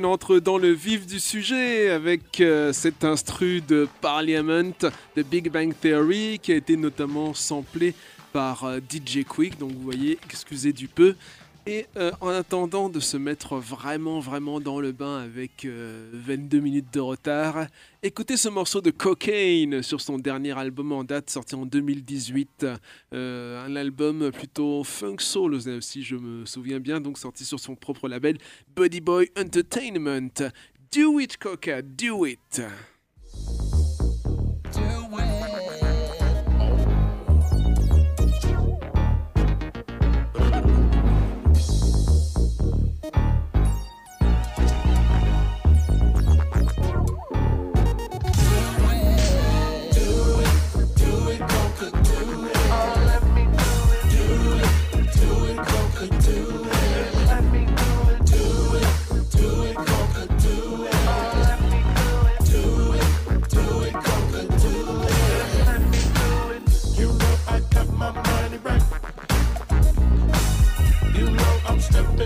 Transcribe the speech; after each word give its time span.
on 0.00 0.04
entre 0.04 0.38
dans 0.38 0.58
le 0.58 0.70
vif 0.70 1.06
du 1.06 1.18
sujet 1.18 1.90
avec 1.90 2.40
euh, 2.40 2.72
cet 2.72 3.04
instru 3.04 3.60
de 3.60 3.88
Parliament 4.00 4.72
de 5.16 5.22
Big 5.22 5.50
Bang 5.50 5.74
Theory 5.80 6.38
qui 6.40 6.52
a 6.52 6.56
été 6.56 6.76
notamment 6.76 7.34
samplé 7.34 7.94
par 8.32 8.64
euh, 8.64 8.78
DJ 8.78 9.24
Quick. 9.24 9.58
Donc 9.58 9.72
vous 9.72 9.82
voyez, 9.82 10.18
excusez 10.24 10.72
du 10.72 10.86
peu. 10.86 11.16
Et 11.68 11.84
euh, 11.98 12.12
en 12.22 12.30
attendant 12.30 12.88
de 12.88 12.98
se 12.98 13.18
mettre 13.18 13.56
vraiment, 13.56 14.20
vraiment 14.20 14.58
dans 14.58 14.80
le 14.80 14.92
bain 14.92 15.18
avec 15.18 15.66
22 15.66 16.60
minutes 16.60 16.94
de 16.94 17.00
retard, 17.00 17.66
écoutez 18.02 18.38
ce 18.38 18.48
morceau 18.48 18.80
de 18.80 18.90
Cocaine 18.90 19.82
sur 19.82 20.00
son 20.00 20.16
dernier 20.16 20.56
album 20.56 20.92
en 20.92 21.04
date 21.04 21.28
sorti 21.28 21.56
en 21.56 21.66
2018. 21.66 22.64
un 23.12 23.76
album 23.76 24.30
plutôt 24.32 24.82
funk 24.82 25.18
soul, 25.18 25.60
si 25.82 26.02
je 26.02 26.16
me 26.16 26.46
souviens 26.46 26.80
bien, 26.80 27.02
donc 27.02 27.18
sorti 27.18 27.44
sur 27.44 27.60
son 27.60 27.74
propre 27.74 28.08
label 28.08 28.38
Buddy 28.74 29.02
Boy 29.02 29.28
Entertainment. 29.38 30.50
Do 30.90 31.20
it, 31.20 31.36
Coca, 31.36 31.82
do 31.82 32.24
it! 32.24 32.62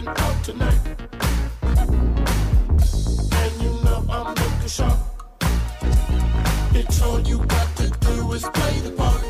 been 0.05 0.09
out 0.17 0.45
tonight. 0.45 0.81
And 3.33 3.63
you 3.63 3.71
know 3.85 4.05
I'm 4.11 4.35
looking 4.35 4.69
sharp. 4.69 4.99
It's 6.75 7.03
all 7.03 7.21
you 7.21 7.39
got 7.39 7.77
to 7.77 7.89
do 7.89 8.33
is 8.33 8.43
play 8.43 8.81
the 8.81 8.91
part. 8.97 9.22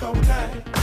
cold 0.00 0.16
night. 0.28 0.79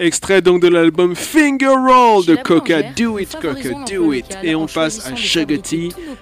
Extrait 0.00 0.40
donc 0.40 0.62
de 0.62 0.68
l'album 0.68 1.14
Finger 1.14 1.66
Roll 1.66 2.24
de 2.24 2.34
Coca 2.34 2.82
Do 2.82 3.18
It, 3.18 3.36
Coca 3.38 3.68
Do 3.86 4.14
It. 4.14 4.38
Et 4.42 4.54
on 4.54 4.66
passe 4.66 5.06
à 5.06 5.14
Sugar 5.14 5.46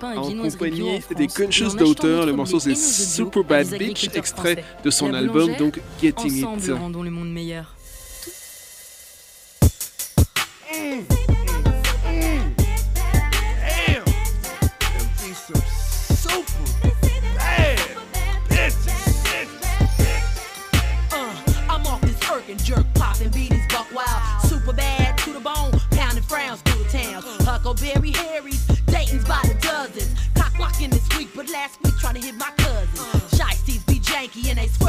en 0.02 0.32
compagnie 0.32 0.99
des 1.16 1.28
Conscious 1.28 1.76
d'auteurs. 1.76 2.26
Le 2.26 2.32
morceau 2.32 2.58
c'est 2.58 2.75
Super 2.75 3.44
Bad 3.44 3.68
Bitch, 3.78 4.11
extrait 4.16 4.64
de 4.82 4.90
son 4.90 5.14
album 5.14 5.54
donc 5.56 5.78
Getting 6.02 6.38
It. 6.38 6.47
le 6.66 7.11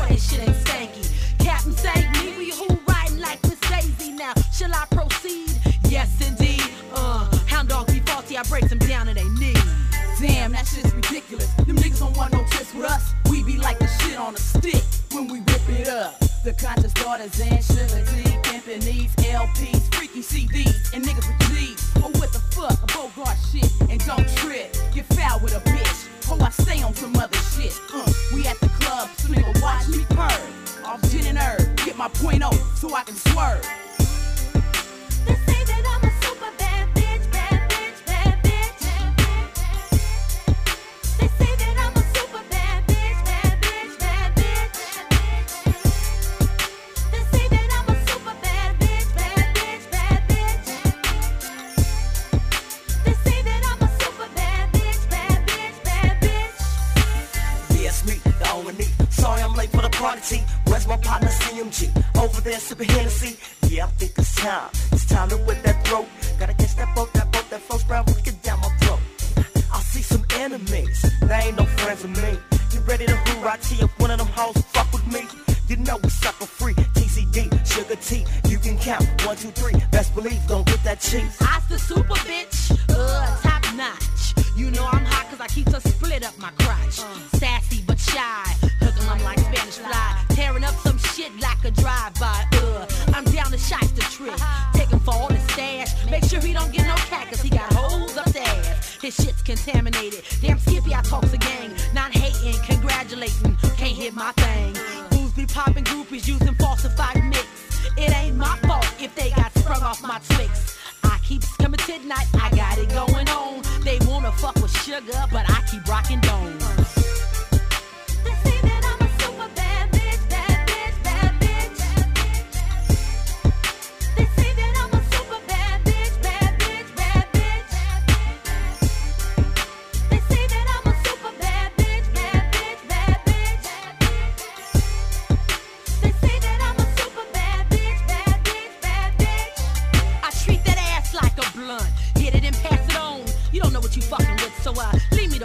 they 0.09 0.17
shit 0.17 0.47
ain't 0.47 0.68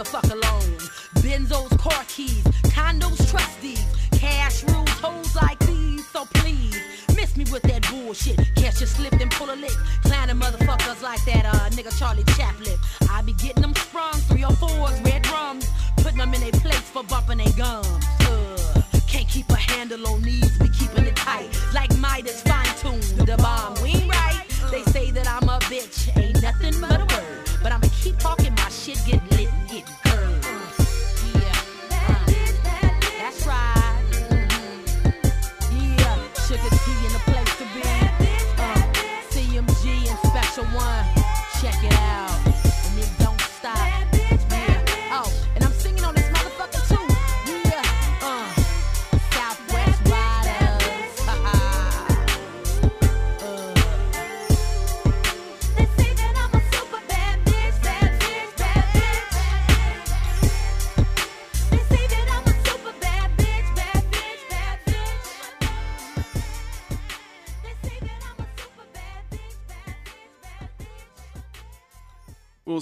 motherfucker 0.05 0.43
long 0.43 0.54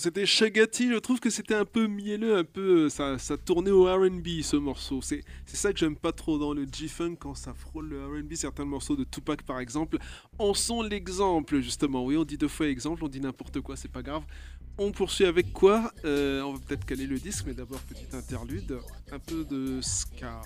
c'était 0.04 0.26
Shagati, 0.26 0.90
je 0.90 0.98
trouve 0.98 1.22
que 1.22 1.30
c'était 1.30 1.56
un 1.56 1.64
peu 1.64 1.88
mielleux, 1.88 2.36
un 2.36 2.44
peu. 2.44 2.86
Euh, 2.86 2.90
ça, 2.90 3.18
ça 3.18 3.38
tournait 3.38 3.72
au 3.72 3.86
RB 3.86 4.42
ce 4.42 4.58
morceau. 4.58 5.00
C'est 5.02 5.24
ça 5.46 5.72
que 5.72 5.80
j'aime 5.80 5.96
pas 5.96 6.12
trop 6.12 6.38
dans 6.38 6.54
le 6.54 6.68
G-Funk 6.70 7.16
quand 7.22 7.36
ça 7.36 7.54
frôle 7.54 7.88
le 7.88 8.06
RB. 8.06 8.34
Certains 8.36 8.66
morceaux 8.66 8.98
de 8.98 9.06
Tupac 9.06 9.44
par 9.44 9.62
exemple 9.62 9.98
en 10.40 10.54
sont 10.54 10.82
l'exemple 10.82 11.62
justement. 11.62 12.04
Oui, 12.04 12.18
on 12.18 12.26
dit 12.26 12.38
deux 12.38 12.50
fois 12.50 12.68
exemple, 12.68 13.06
on 13.06 13.08
dit 13.08 13.22
n'importe 13.22 13.62
quoi, 13.62 13.78
c'est 13.78 13.92
pas 13.92 14.02
grave. 14.02 14.24
On 14.78 14.92
poursuit 14.92 15.26
avec 15.26 15.54
quoi 15.54 15.94
euh, 16.04 16.42
On 16.42 16.54
va 16.56 16.60
peut-être 16.60 16.84
caler 16.84 17.08
le 17.08 17.18
disque, 17.18 17.46
mais 17.48 17.54
d'abord 17.54 17.80
petite 17.80 18.14
interlude, 18.14 18.80
un 19.10 19.20
peu 19.20 19.46
de 19.46 19.80
ska. 19.82 20.42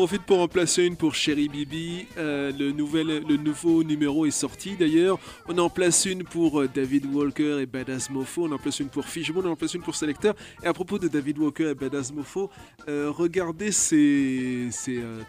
profite 0.00 0.22
pour 0.22 0.40
en 0.40 0.48
placer 0.48 0.84
une 0.84 0.96
pour 0.96 1.14
Chéri 1.14 1.50
Bibi. 1.50 2.06
Euh, 2.16 2.52
le, 2.58 2.72
nouvel, 2.72 3.22
le 3.28 3.36
nouveau 3.36 3.84
numéro 3.84 4.24
est 4.24 4.30
sorti 4.30 4.74
d'ailleurs. 4.74 5.18
On 5.46 5.58
en 5.58 5.68
place 5.68 6.06
une 6.06 6.24
pour 6.24 6.62
euh, 6.62 6.70
David 6.74 7.04
Walker 7.04 7.58
et 7.60 7.66
Badass 7.66 8.08
Mofo. 8.08 8.46
On 8.46 8.52
en 8.52 8.56
place 8.56 8.80
une 8.80 8.88
pour 8.88 9.04
Fishbone. 9.04 9.46
On 9.46 9.50
en 9.50 9.56
place 9.56 9.74
une 9.74 9.82
pour 9.82 9.94
Selector. 9.94 10.34
Et 10.62 10.66
à 10.66 10.72
propos 10.72 10.98
de 10.98 11.06
David 11.06 11.36
Walker 11.36 11.68
et 11.68 11.74
Badass 11.74 12.14
Mofo, 12.14 12.48
euh, 12.88 13.12
regardez 13.14 13.72
ces, 13.72 14.70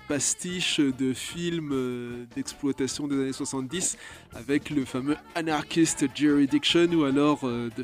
pastiches 0.08 0.80
de 0.80 1.12
films 1.12 2.26
d'exploitation 2.34 3.10
des 3.10 3.16
années 3.16 3.34
70 3.34 3.98
avec 4.36 4.70
le 4.70 4.86
fameux 4.86 5.18
anarchiste 5.36 6.06
Jerry 6.16 6.48
ou 6.96 7.04
alors 7.04 7.42
The 7.42 7.84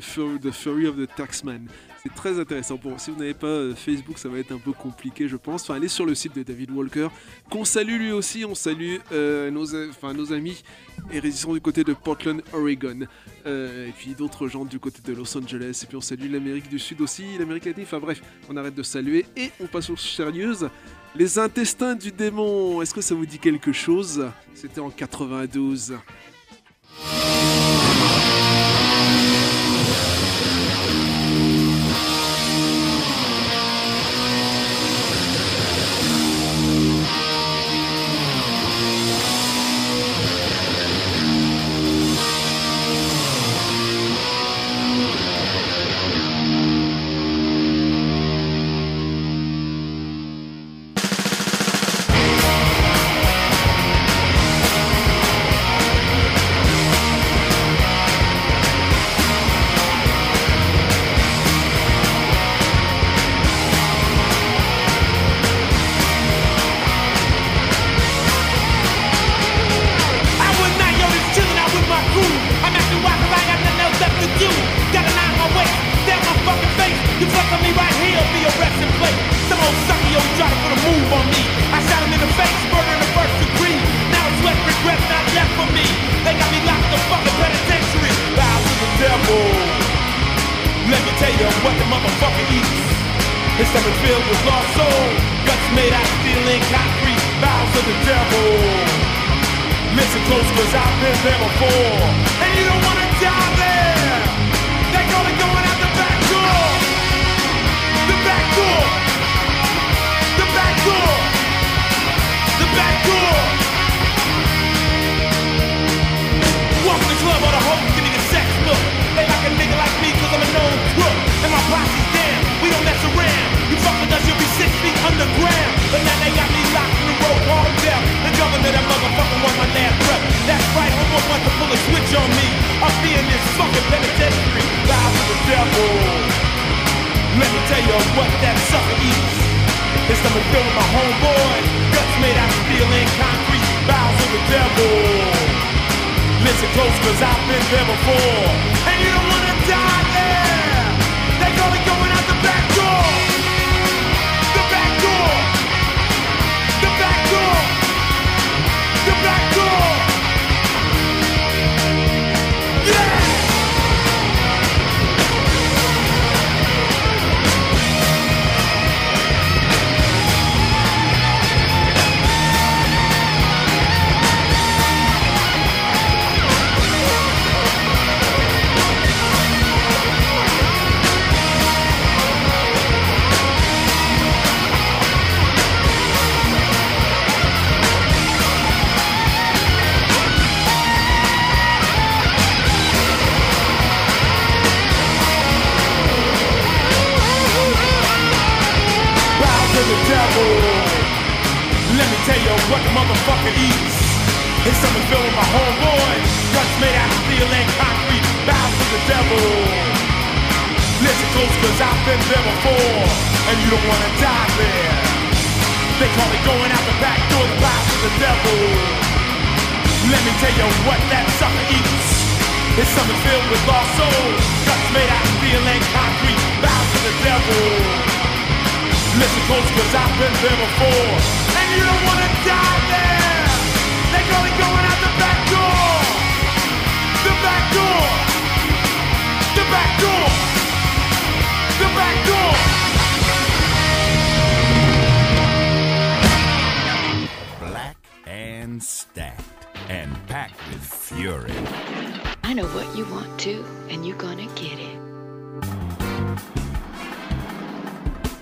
Fury 0.50 0.86
of 0.86 0.96
the 0.96 1.14
Taxman. 1.14 1.68
Très 2.14 2.38
intéressant. 2.38 2.76
Bon, 2.76 2.98
si 2.98 3.10
vous 3.10 3.18
n'avez 3.18 3.34
pas 3.34 3.46
euh, 3.46 3.74
Facebook, 3.74 4.18
ça 4.18 4.28
va 4.28 4.38
être 4.38 4.52
un 4.52 4.58
peu 4.58 4.72
compliqué, 4.72 5.28
je 5.28 5.36
pense. 5.36 5.62
Enfin, 5.62 5.74
allez 5.74 5.88
sur 5.88 6.06
le 6.06 6.14
site 6.14 6.34
de 6.36 6.42
David 6.42 6.70
Walker, 6.70 7.08
qu'on 7.50 7.64
salue 7.64 7.98
lui 7.98 8.12
aussi. 8.12 8.44
On 8.44 8.54
salue 8.54 8.96
euh, 9.12 9.50
nos, 9.50 9.74
euh, 9.74 9.88
enfin, 9.90 10.14
nos 10.14 10.32
amis 10.32 10.62
et 11.12 11.20
résistants 11.20 11.54
du 11.54 11.60
côté 11.60 11.84
de 11.84 11.92
Portland, 11.92 12.42
Oregon. 12.52 13.06
Et 13.46 13.92
puis 13.96 14.14
d'autres 14.14 14.46
gens 14.46 14.66
du 14.66 14.78
côté 14.78 15.00
de 15.02 15.12
Los 15.14 15.36
Angeles. 15.36 15.80
Et 15.82 15.86
puis 15.86 15.96
on 15.96 16.02
salue 16.02 16.30
l'Amérique 16.30 16.68
du 16.68 16.78
Sud 16.78 17.00
aussi, 17.00 17.38
l'Amérique 17.38 17.64
latine. 17.64 17.84
Enfin 17.84 17.98
bref, 17.98 18.20
on 18.50 18.56
arrête 18.58 18.74
de 18.74 18.82
saluer 18.82 19.24
et 19.36 19.50
on 19.60 19.66
passe 19.66 19.88
aux 19.88 19.96
sérieuses. 19.96 20.68
Les 21.14 21.38
intestins 21.38 21.94
du 21.94 22.12
démon, 22.12 22.82
est-ce 22.82 22.92
que 22.92 23.00
ça 23.00 23.14
vous 23.14 23.24
dit 23.24 23.38
quelque 23.38 23.72
chose? 23.72 24.26
C'était 24.54 24.80
en 24.80 24.90
92. 24.90 25.94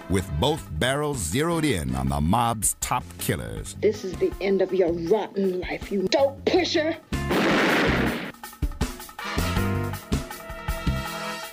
with 0.08 0.30
both 0.38 0.68
barrels 0.78 1.18
zeroed 1.18 1.64
in 1.64 1.94
on 1.96 2.08
the 2.08 2.20
mob's 2.20 2.76
top 2.80 3.04
killers. 3.18 3.76
This 3.80 4.04
is 4.04 4.12
the 4.14 4.32
end 4.40 4.62
of 4.62 4.72
your 4.72 4.92
rotten 4.92 5.60
life, 5.60 5.90
you 5.90 6.02
dope 6.08 6.44
pusher! 6.44 6.96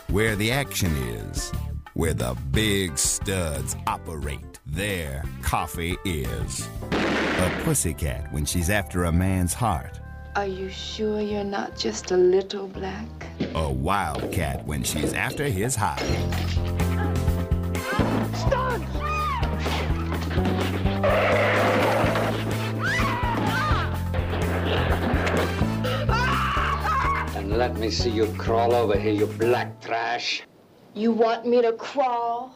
Where 0.09 0.35
the 0.35 0.51
action 0.51 0.95
is, 1.07 1.51
where 1.93 2.13
the 2.13 2.37
big 2.51 2.97
studs 2.97 3.75
operate, 3.87 4.59
there 4.65 5.23
Coffy 5.41 5.97
is. 6.05 6.67
A 6.91 7.61
pussycat 7.63 8.31
when 8.31 8.45
she's 8.45 8.69
after 8.69 9.05
a 9.05 9.11
man's 9.11 9.53
heart. 9.53 9.99
Are 10.35 10.47
you 10.47 10.69
sure 10.69 11.19
you're 11.19 11.43
not 11.43 11.77
just 11.77 12.11
a 12.11 12.17
little 12.17 12.67
black? 12.67 13.07
A 13.55 13.71
wildcat 13.71 14.65
when 14.65 14.83
she's 14.83 15.13
after 15.13 15.45
his 15.45 15.75
heart 15.75 16.01
stunts! 18.47 19.03
let 27.63 27.77
me 27.77 27.89
see 27.89 28.09
you 28.09 28.27
crawl 28.37 28.73
over 28.73 28.97
here, 28.97 29.13
you 29.13 29.25
black 29.25 29.79
trash. 29.79 30.43
You 30.93 31.11
want 31.11 31.45
me 31.45 31.61
to 31.61 31.71
crawl? 31.73 32.55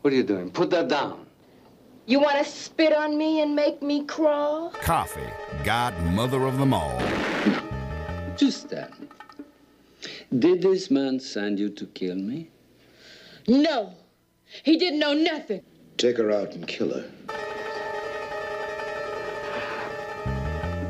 What 0.00 0.12
are 0.12 0.16
you 0.16 0.22
doing? 0.22 0.50
Put 0.50 0.70
that 0.70 0.88
down. 0.88 1.26
You 2.06 2.20
want 2.20 2.38
to 2.38 2.44
spit 2.44 2.94
on 2.94 3.18
me 3.18 3.42
and 3.42 3.54
make 3.54 3.82
me 3.82 4.04
crawl? 4.06 4.70
Coffy, 4.70 5.28
godmother 5.62 6.46
of 6.46 6.58
them 6.58 6.72
all. 6.72 6.98
Just 8.36 8.70
that. 8.70 8.92
Did 10.38 10.62
this 10.62 10.90
man 10.90 11.20
send 11.20 11.58
you 11.58 11.68
to 11.68 11.86
kill 11.86 12.16
me? 12.16 12.50
No. 13.46 13.94
He 14.62 14.76
didn't 14.76 14.98
know 14.98 15.14
nothing. 15.14 15.62
Take 15.96 16.16
her 16.18 16.30
out 16.30 16.54
and 16.54 16.66
kill 16.66 16.92
her. 16.94 17.04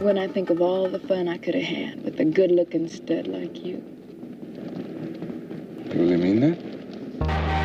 When 0.01 0.17
I 0.17 0.29
think 0.29 0.51
of 0.51 0.63
all 0.63 0.89
the 0.89 0.99
fun 0.99 1.29
I 1.29 1.37
could 1.37 1.55
have 1.55 1.65
had 1.65 2.05
with 2.05 2.19
a 2.21 2.25
good 2.25 2.51
looking 2.51 2.89
stud 2.89 3.27
like 3.27 3.65
you. 3.65 3.83
You 5.93 6.01
really 6.01 6.17
mean 6.17 6.41
that? 6.41 7.60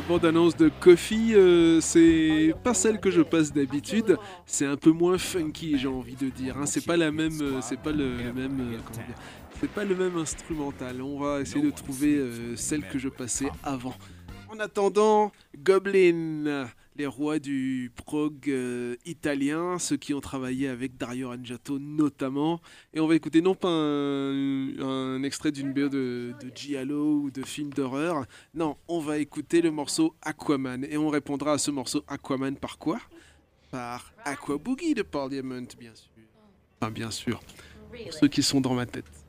La 0.00 0.06
bande-annonce 0.06 0.56
de 0.56 0.70
Coffee, 0.80 1.34
euh, 1.34 1.80
c'est 1.80 2.54
pas 2.64 2.72
celle 2.72 3.00
que 3.00 3.10
je 3.10 3.20
passe 3.20 3.52
d'habitude, 3.52 4.16
c'est 4.46 4.64
un 4.64 4.76
peu 4.76 4.92
moins 4.92 5.18
funky 5.18 5.78
j'ai 5.78 5.88
envie 5.88 6.16
de 6.16 6.30
dire, 6.30 6.56
hein. 6.56 6.64
c'est 6.64 6.86
pas 6.86 6.96
la 6.96 7.10
même, 7.10 7.38
euh, 7.42 7.60
c'est 7.60 7.78
pas 7.78 7.92
le, 7.92 8.32
même, 8.32 8.60
euh, 8.60 8.92
dire, 8.92 9.04
c'est 9.60 9.70
pas 9.70 9.84
le 9.84 9.94
même 9.94 10.16
instrumental, 10.16 11.02
on 11.02 11.18
va 11.18 11.40
essayer 11.40 11.62
de 11.62 11.70
trouver 11.70 12.18
celle 12.56 12.86
que 12.88 12.98
je 12.98 13.08
passais 13.10 13.50
avant. 13.62 13.94
En 14.48 14.58
attendant, 14.58 15.32
Goblin, 15.58 16.66
les 17.00 17.06
rois 17.06 17.38
du 17.38 17.90
prog 17.96 18.34
euh, 18.48 18.94
italien, 19.06 19.78
ceux 19.78 19.96
qui 19.96 20.12
ont 20.12 20.20
travaillé 20.20 20.68
avec 20.68 20.98
Dario 20.98 21.30
Argento 21.30 21.78
notamment. 21.78 22.60
Et 22.92 23.00
on 23.00 23.06
va 23.06 23.14
écouter 23.14 23.40
non 23.40 23.54
pas 23.54 23.70
un, 23.70 25.22
extrait 25.22 25.50
d'une 25.50 25.72
BO 25.72 25.88
de, 25.88 26.34
de 26.42 26.52
Giallo 26.54 27.22
ou 27.22 27.30
de 27.30 27.42
film 27.42 27.70
d'horreur, 27.70 28.26
non, 28.52 28.76
on 28.86 29.00
va 29.00 29.16
écouter 29.16 29.62
le 29.62 29.70
morceau 29.70 30.14
Aquaman. 30.20 30.84
Et 30.84 30.98
on 30.98 31.08
répondra 31.08 31.54
à 31.54 31.58
ce 31.58 31.70
morceau 31.70 32.04
Aquaman 32.06 32.56
par 32.56 32.76
quoi? 32.76 33.00
Par 33.70 34.12
Aqua 34.26 34.58
Boogie 34.58 34.92
de 34.92 35.02
Parliament, 35.02 35.68
bien 35.78 35.94
sûr. 35.94 36.10
Enfin, 36.80 36.90
bien 36.90 37.10
sûr. 37.10 37.40
Pour 37.90 38.12
ceux 38.12 38.28
qui 38.28 38.42
sont 38.42 38.60
dans 38.60 38.74
ma 38.74 38.84
tête. 38.84 39.19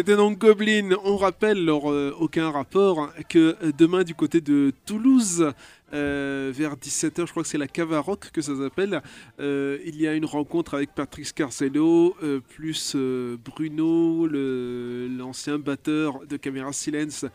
C'était 0.00 0.16
donc 0.16 0.38
Goblin. 0.38 0.96
On 1.04 1.18
rappelle, 1.18 1.62
leur 1.62 1.92
euh, 1.92 2.16
aucun 2.18 2.50
rapport, 2.50 3.12
que 3.28 3.54
euh, 3.62 3.70
demain 3.76 4.02
du 4.02 4.14
côté 4.14 4.40
de 4.40 4.72
Toulouse, 4.86 5.52
euh, 5.92 6.50
vers 6.54 6.76
17h, 6.76 7.26
je 7.26 7.30
crois 7.30 7.42
que 7.42 7.48
c'est 7.50 7.58
la 7.58 7.68
Cava 7.68 8.00
Rock 8.00 8.30
que 8.32 8.40
ça 8.40 8.56
s'appelle, 8.56 9.02
il 9.38 10.00
y 10.00 10.08
a 10.08 10.14
une 10.14 10.24
rencontre 10.24 10.72
avec 10.72 10.94
Patrick 10.94 11.26
Scarcello, 11.26 12.16
plus 12.48 12.96
Bruno, 13.44 14.26
l'ancien 14.26 15.58
batteur 15.58 16.26
de 16.26 16.38
Camera 16.38 16.72
Silence, 16.72 17.26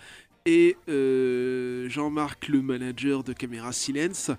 et 0.48 0.76
Jean-Marc, 0.88 2.48
le 2.48 2.64
manager 2.64 3.24
de 3.24 3.34
Camera 3.34 3.74
Silence. 3.74 4.32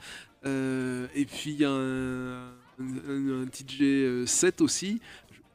Et 0.44 1.26
puis 1.26 1.52
il 1.52 1.60
y 1.60 1.64
a 1.64 1.70
un, 1.70 3.46
DJ 3.52 4.26
set 4.26 4.60
aussi. 4.60 5.00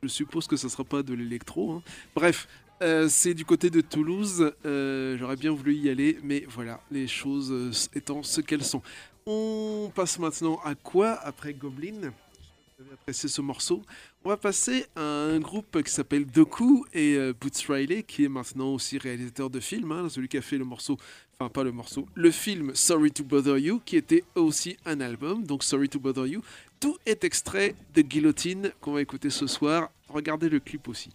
Je 0.03 0.07
suppose 0.07 0.47
que 0.47 0.55
ça 0.55 0.67
sera 0.67 0.83
pas 0.83 1.03
de 1.03 1.13
l'électro. 1.13 1.73
hein. 1.73 1.83
Bref, 2.15 2.47
euh, 2.81 3.07
c'est 3.09 3.33
du 3.33 3.45
côté 3.45 3.69
de 3.69 3.81
Toulouse. 3.81 4.53
Euh, 4.65 5.17
J'aurais 5.17 5.35
bien 5.35 5.51
voulu 5.51 5.75
y 5.75 5.89
aller, 5.89 6.17
mais 6.23 6.45
voilà, 6.49 6.81
les 6.91 7.07
choses 7.07 7.51
euh, 7.51 7.71
étant 7.95 8.23
ce 8.23 8.41
qu'elles 8.41 8.63
sont. 8.63 8.81
On 9.25 9.91
passe 9.93 10.17
maintenant 10.19 10.59
à 10.63 10.75
quoi 10.75 11.13
après 11.13 11.53
Goblin? 11.53 11.99
Vous 12.01 12.85
avez 12.85 12.93
apprécié 12.93 13.29
ce 13.29 13.41
morceau. 13.41 13.83
On 14.23 14.29
va 14.29 14.37
passer 14.37 14.85
à 14.95 15.01
un 15.01 15.39
groupe 15.39 15.81
qui 15.83 15.91
s'appelle 15.91 16.25
Doku 16.25 16.85
et 16.93 17.15
euh, 17.15 17.33
Boots 17.39 17.65
Riley, 17.67 18.03
qui 18.03 18.23
est 18.23 18.29
maintenant 18.29 18.73
aussi 18.73 18.97
réalisateur 18.97 19.49
de 19.49 19.59
films, 19.59 19.91
hein, 19.91 20.09
celui 20.09 20.27
qui 20.27 20.37
a 20.37 20.41
fait 20.41 20.57
le 20.57 20.65
morceau, 20.65 20.97
enfin 21.39 21.49
pas 21.49 21.63
le 21.63 21.71
morceau, 21.71 22.07
le 22.15 22.31
film 22.31 22.73
Sorry 22.73 23.11
to 23.11 23.23
Bother 23.23 23.59
You, 23.59 23.81
qui 23.85 23.97
était 23.97 24.23
aussi 24.35 24.77
un 24.85 24.99
album, 25.01 25.43
donc 25.43 25.63
Sorry 25.63 25.89
to 25.89 25.99
Bother 25.99 26.27
You. 26.27 26.41
Tout 26.79 26.97
est 27.05 27.23
extrait 27.23 27.75
de 27.93 28.01
Guillotine 28.01 28.71
qu'on 28.81 28.93
va 28.93 29.01
écouter 29.01 29.29
ce 29.29 29.45
soir. 29.45 29.91
Regardez 30.07 30.49
le 30.49 30.59
clip 30.59 30.87
aussi. 30.87 31.11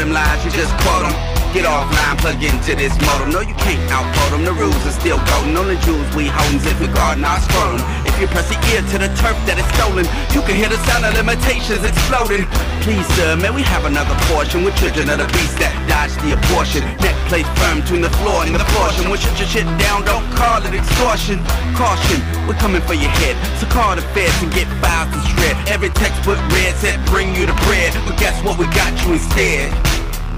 Them 0.00 0.12
lies, 0.12 0.40
you 0.44 0.50
just 0.50 0.72
quote 0.80 1.04
them. 1.04 1.12
Get 1.52 1.66
offline, 1.66 2.16
plug 2.22 2.38
into 2.40 2.78
this 2.78 2.94
modem. 3.02 3.34
No, 3.34 3.42
you 3.42 3.58
can't 3.58 3.82
outvote 3.90 4.30
them. 4.30 4.46
The 4.46 4.54
rules 4.54 4.80
are 4.86 4.94
still 4.94 5.18
golden. 5.34 5.58
Only 5.58 5.76
jewels 5.82 6.06
we 6.14 6.30
holding 6.30 6.62
if 6.62 6.78
we 6.78 6.86
guarding 6.86 7.26
our 7.26 7.42
scrotum. 7.42 7.82
If 8.06 8.14
you 8.22 8.30
press 8.30 8.46
the 8.48 8.56
ear 8.70 8.86
to 8.86 8.96
the 9.02 9.10
turf 9.18 9.34
that 9.50 9.58
is 9.58 9.66
stolen, 9.74 10.06
you 10.30 10.46
can 10.46 10.54
hear 10.54 10.70
the 10.70 10.78
sound 10.86 11.04
of 11.04 11.12
limitations 11.18 11.82
exploding. 11.82 12.46
Please, 12.86 13.02
sir, 13.18 13.34
may 13.34 13.50
we 13.50 13.66
have 13.66 13.82
another 13.82 14.14
portion? 14.30 14.62
We're 14.62 14.78
children 14.78 15.10
of 15.10 15.18
the 15.18 15.26
beast 15.34 15.58
that 15.58 15.74
dodge 15.90 16.14
the 16.22 16.38
abortion. 16.38 16.86
Neck 17.02 17.18
plate 17.26 17.50
firm 17.58 17.82
between 17.82 18.06
the 18.06 18.14
floor 18.22 18.46
and 18.46 18.54
the 18.54 18.62
portion. 18.78 19.10
When 19.10 19.18
shut 19.18 19.34
your 19.42 19.50
shit 19.50 19.66
down, 19.82 20.06
don't 20.06 20.22
call 20.38 20.62
it 20.62 20.70
extortion. 20.70 21.42
Caution, 21.74 22.22
we're 22.46 22.62
coming 22.62 22.80
for 22.86 22.94
your 22.94 23.10
head. 23.26 23.34
So 23.58 23.66
call 23.74 23.98
the 23.98 24.06
feds 24.14 24.38
and 24.38 24.54
get 24.54 24.70
files 24.78 25.10
to 25.10 25.20
shred. 25.34 25.58
Every 25.66 25.90
textbook 25.98 26.38
read 26.54 26.78
said 26.78 27.02
bring 27.10 27.34
you 27.34 27.42
the 27.42 27.58
bread. 27.66 27.90
But 28.06 28.22
guess 28.22 28.38
what? 28.46 28.54
We 28.54 28.70
got 28.70 28.94
you 29.02 29.18
instead. 29.18 29.74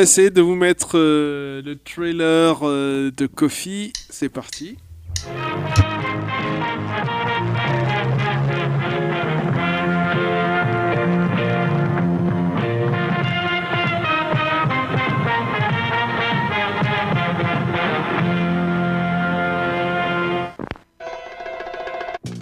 va 0.00 0.04
essayer 0.04 0.30
de 0.30 0.40
vous 0.40 0.54
mettre 0.54 0.92
euh, 0.94 1.60
le 1.60 1.76
trailer 1.76 2.60
euh, 2.62 3.10
de 3.14 3.26
Coffee. 3.26 3.92
C'est 4.08 4.30
parti. 4.30 4.78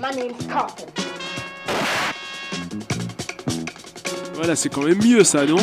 My 0.00 0.14
name's 0.14 0.46
Carter. 0.46 0.84
Voilà, 4.34 4.54
c'est 4.54 4.68
quand 4.68 4.82
même 4.82 5.02
mieux 5.02 5.24
ça, 5.24 5.44
non? 5.44 5.56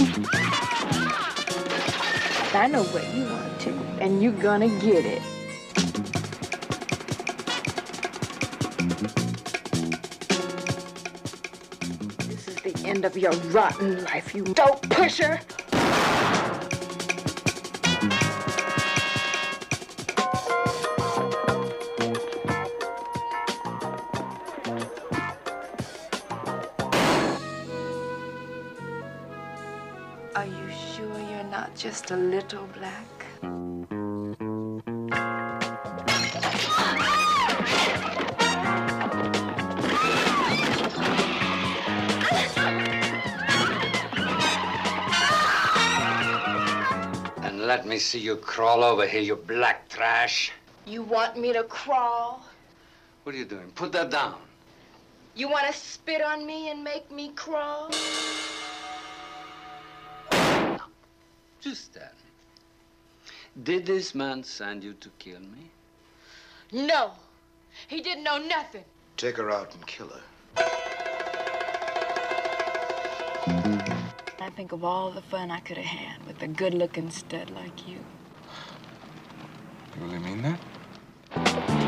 I 2.66 2.68
know 2.68 2.82
what 2.86 3.14
you 3.14 3.26
want 3.26 3.60
to, 3.62 3.70
and 4.02 4.24
you're 4.24 4.32
gonna 4.32 4.68
get 4.68 5.06
it. 5.06 5.22
This 12.28 12.48
is 12.48 12.56
the 12.56 12.74
end 12.84 13.06
of 13.06 13.16
your 13.16 13.34
rotten 13.52 14.04
life, 14.06 14.34
you 14.34 14.44
dope 14.44 14.82
pusher. 14.90 15.40
Just 32.06 32.12
a 32.12 32.24
little 32.24 32.68
black? 32.78 33.06
And 47.44 47.62
let 47.62 47.86
me 47.86 47.98
see 47.98 48.20
you 48.20 48.36
crawl 48.36 48.84
over 48.84 49.08
here, 49.08 49.22
you 49.22 49.36
black 49.36 49.90
trash. 49.90 50.52
You 50.86 51.02
want 51.02 51.38
me 51.38 51.54
to 51.54 51.64
crawl? 51.64 52.46
What 53.24 53.34
are 53.34 53.38
you 53.38 53.46
doing? 53.46 53.72
Put 53.74 53.92
that 53.94 54.12
down. 54.12 54.36
You 55.36 55.50
want 55.50 55.68
to 55.68 55.74
spit 55.74 56.22
on 56.22 56.46
me 56.46 56.70
and 56.70 56.84
make 56.84 57.10
me 57.12 57.30
crawl? 57.36 57.90
Just 61.66 61.96
that. 61.96 62.14
Did 63.64 63.88
this 63.88 64.14
man 64.14 64.44
send 64.44 64.84
you 64.84 64.94
to 64.94 65.10
kill 65.18 65.40
me? 65.40 65.72
No. 66.72 67.14
He 67.88 68.02
didn't 68.02 68.24
know 68.24 68.38
nothing. 68.38 68.84
Take 69.18 69.38
her 69.38 69.50
out 69.50 69.74
and 69.74 69.88
kill 69.88 70.10
her. 70.10 70.22
I 74.40 74.50
think 74.56 74.74
of 74.74 74.84
all 74.84 75.10
the 75.10 75.24
fun 75.24 75.50
I 75.50 75.60
could 75.60 75.78
have 75.78 75.88
had 75.88 76.28
with 76.28 76.40
a 76.44 76.48
good 76.48 76.76
looking 76.76 77.10
stud 77.10 77.50
like 77.50 77.88
you. 77.88 77.98
You 79.98 80.06
really 80.06 80.20
mean 80.20 80.44
that? 80.44 81.85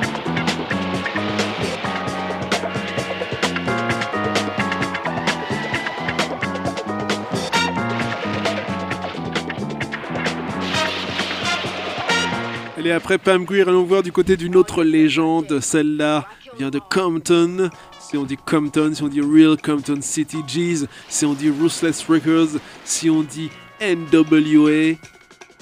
Allez, 12.88 12.96
après 12.96 13.18
Pam 13.18 13.44
Grier, 13.44 13.64
allons 13.64 13.84
voir 13.84 14.02
du 14.02 14.14
côté 14.14 14.38
d'une 14.38 14.56
autre 14.56 14.82
légende. 14.82 15.60
Celle-là 15.60 16.26
vient 16.58 16.70
de 16.70 16.80
Compton. 16.80 17.70
Si 18.00 18.16
on 18.16 18.24
dit 18.24 18.38
Compton, 18.38 18.94
si 18.94 19.04
on 19.04 19.10
dit 19.10 19.20
Real 19.20 19.58
Compton 19.62 20.00
City 20.00 20.38
G's, 20.48 20.86
si 21.10 21.26
on 21.26 21.34
dit 21.34 21.50
Ruthless 21.50 22.06
Records, 22.06 22.62
si 22.86 23.10
on 23.10 23.24
dit 23.24 23.50
NWA, 23.82 24.96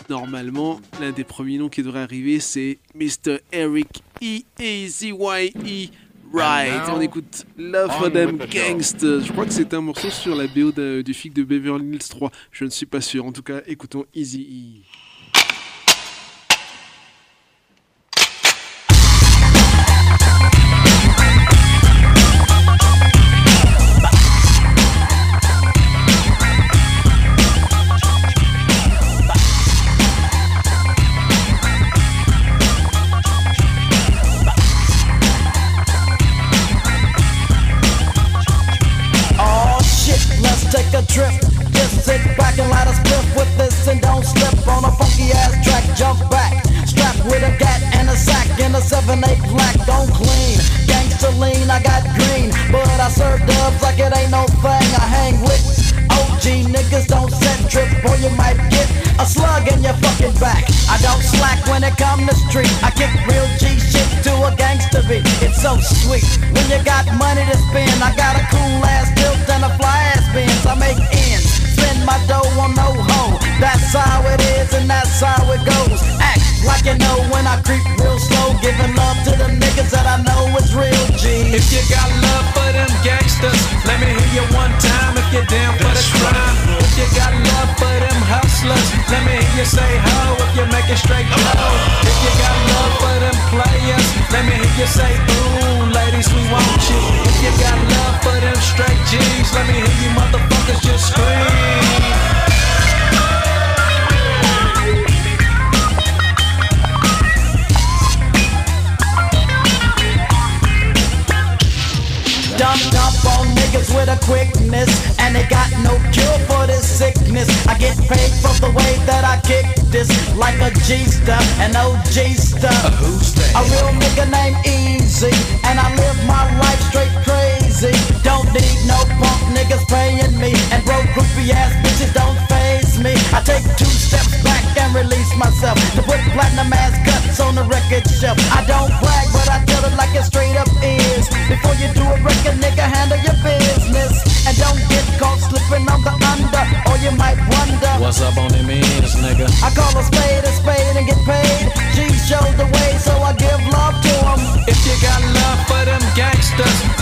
normalement, 0.08 0.80
l'un 1.02 1.12
des 1.14 1.24
premiers 1.24 1.58
noms 1.58 1.68
qui 1.68 1.82
devrait 1.82 2.04
arriver, 2.04 2.40
c'est 2.40 2.78
Mr. 2.94 3.40
Eric 3.52 4.04
E. 4.22 4.42
E-A-Z-Y-E. 4.60 5.90
Right, 6.32 6.90
on 6.94 7.02
écoute 7.02 7.48
Love 7.58 7.90
for 7.90 8.12
Them 8.12 8.38
Gangsters. 8.38 9.22
Je 9.22 9.32
crois 9.32 9.48
que 9.48 9.54
c'est 9.54 9.74
un 9.74 9.82
morceau 9.82 10.12
sur 10.12 10.36
la 10.36 10.46
BO 10.46 10.72
du 11.02 11.14
film 11.16 11.34
de 11.34 11.44
Beverly 11.44 11.88
Hills 11.88 12.08
3. 12.08 12.30
Je 12.52 12.66
ne 12.66 12.70
suis 12.70 12.86
pas 12.86 13.02
sûr. 13.02 13.26
En 13.26 13.32
tout 13.32 13.42
cas, 13.42 13.62
écoutons 13.66 14.06
Easy 14.14 14.84
E. 14.84 15.05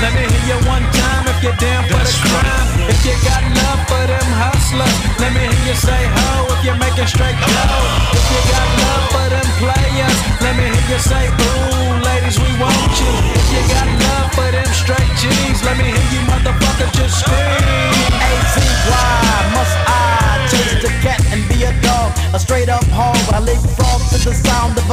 Let 0.04 0.12
me 0.20 0.28
hear 0.28 0.44
you 0.52 0.60
one 0.68 0.84
time 0.92 1.24
if 1.32 1.40
you're 1.40 1.56
down 1.64 1.88
for 1.88 1.96
the 1.96 2.16
crime. 2.28 2.68
If 2.92 3.00
you 3.08 3.16
got 3.24 3.40
love 3.40 3.88
for 3.88 4.04
them 4.04 4.28
hustlers, 4.36 4.92
let 5.16 5.32
me 5.32 5.48
hear 5.48 5.72
you 5.72 5.76
say 5.80 5.96
ho 5.96 6.52
if 6.52 6.60
you're 6.68 6.76
making 6.76 7.08
straight 7.08 7.40
dough. 7.40 7.88
If 8.12 8.26
you 8.28 8.42
got 8.52 8.68
love 8.84 9.06
for 9.16 9.28
them 9.32 9.48
players, 9.64 10.18
let 10.44 10.60
me 10.60 10.68
hear 10.76 10.88
you 10.92 11.00
say 11.00 11.24
ooh, 11.32 12.04
ladies, 12.04 12.36
we 12.36 12.52
want 12.60 12.92
you. 13.00 13.14
If 13.32 13.48
you 13.48 13.64
got 13.72 13.88
love 13.88 14.28
for 14.36 14.50
them 14.52 14.68
straight 14.76 15.12
G's, 15.24 15.64
let 15.64 15.80
me 15.80 15.88
hear 15.88 16.08
you 16.12 16.22
motherfuckers 16.28 16.92
just 17.00 17.24
scream. 17.24 17.73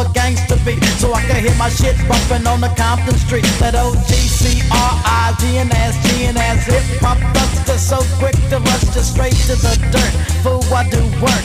A 0.01 0.13
gangster 0.13 0.57
beat 0.65 0.83
so 0.99 1.13
I 1.13 1.21
can 1.23 1.45
hear 1.45 1.55
my 1.57 1.69
shit 1.69 1.97
bumping 2.09 2.47
on 2.47 2.61
the 2.61 2.73
Compton 2.77 3.17
Street. 3.17 3.45
That 3.61 3.75
O-G-C-R-I-G 3.75 5.43
and 5.59 5.73
ass, 5.73 5.95
G 6.05 6.25
and 6.25 6.39
ass 6.39 6.65
hip 6.65 6.85
hop 7.01 7.19
buster 7.35 7.77
so 7.77 7.99
quick 8.19 8.37
to 8.49 8.59
rush 8.59 8.87
just 8.95 9.13
straight 9.13 9.37
to 9.49 9.57
the 9.61 9.75
dirt. 9.93 10.15
Fool, 10.43 10.65
I 10.73 10.89
do 10.89 11.03
work. 11.21 11.45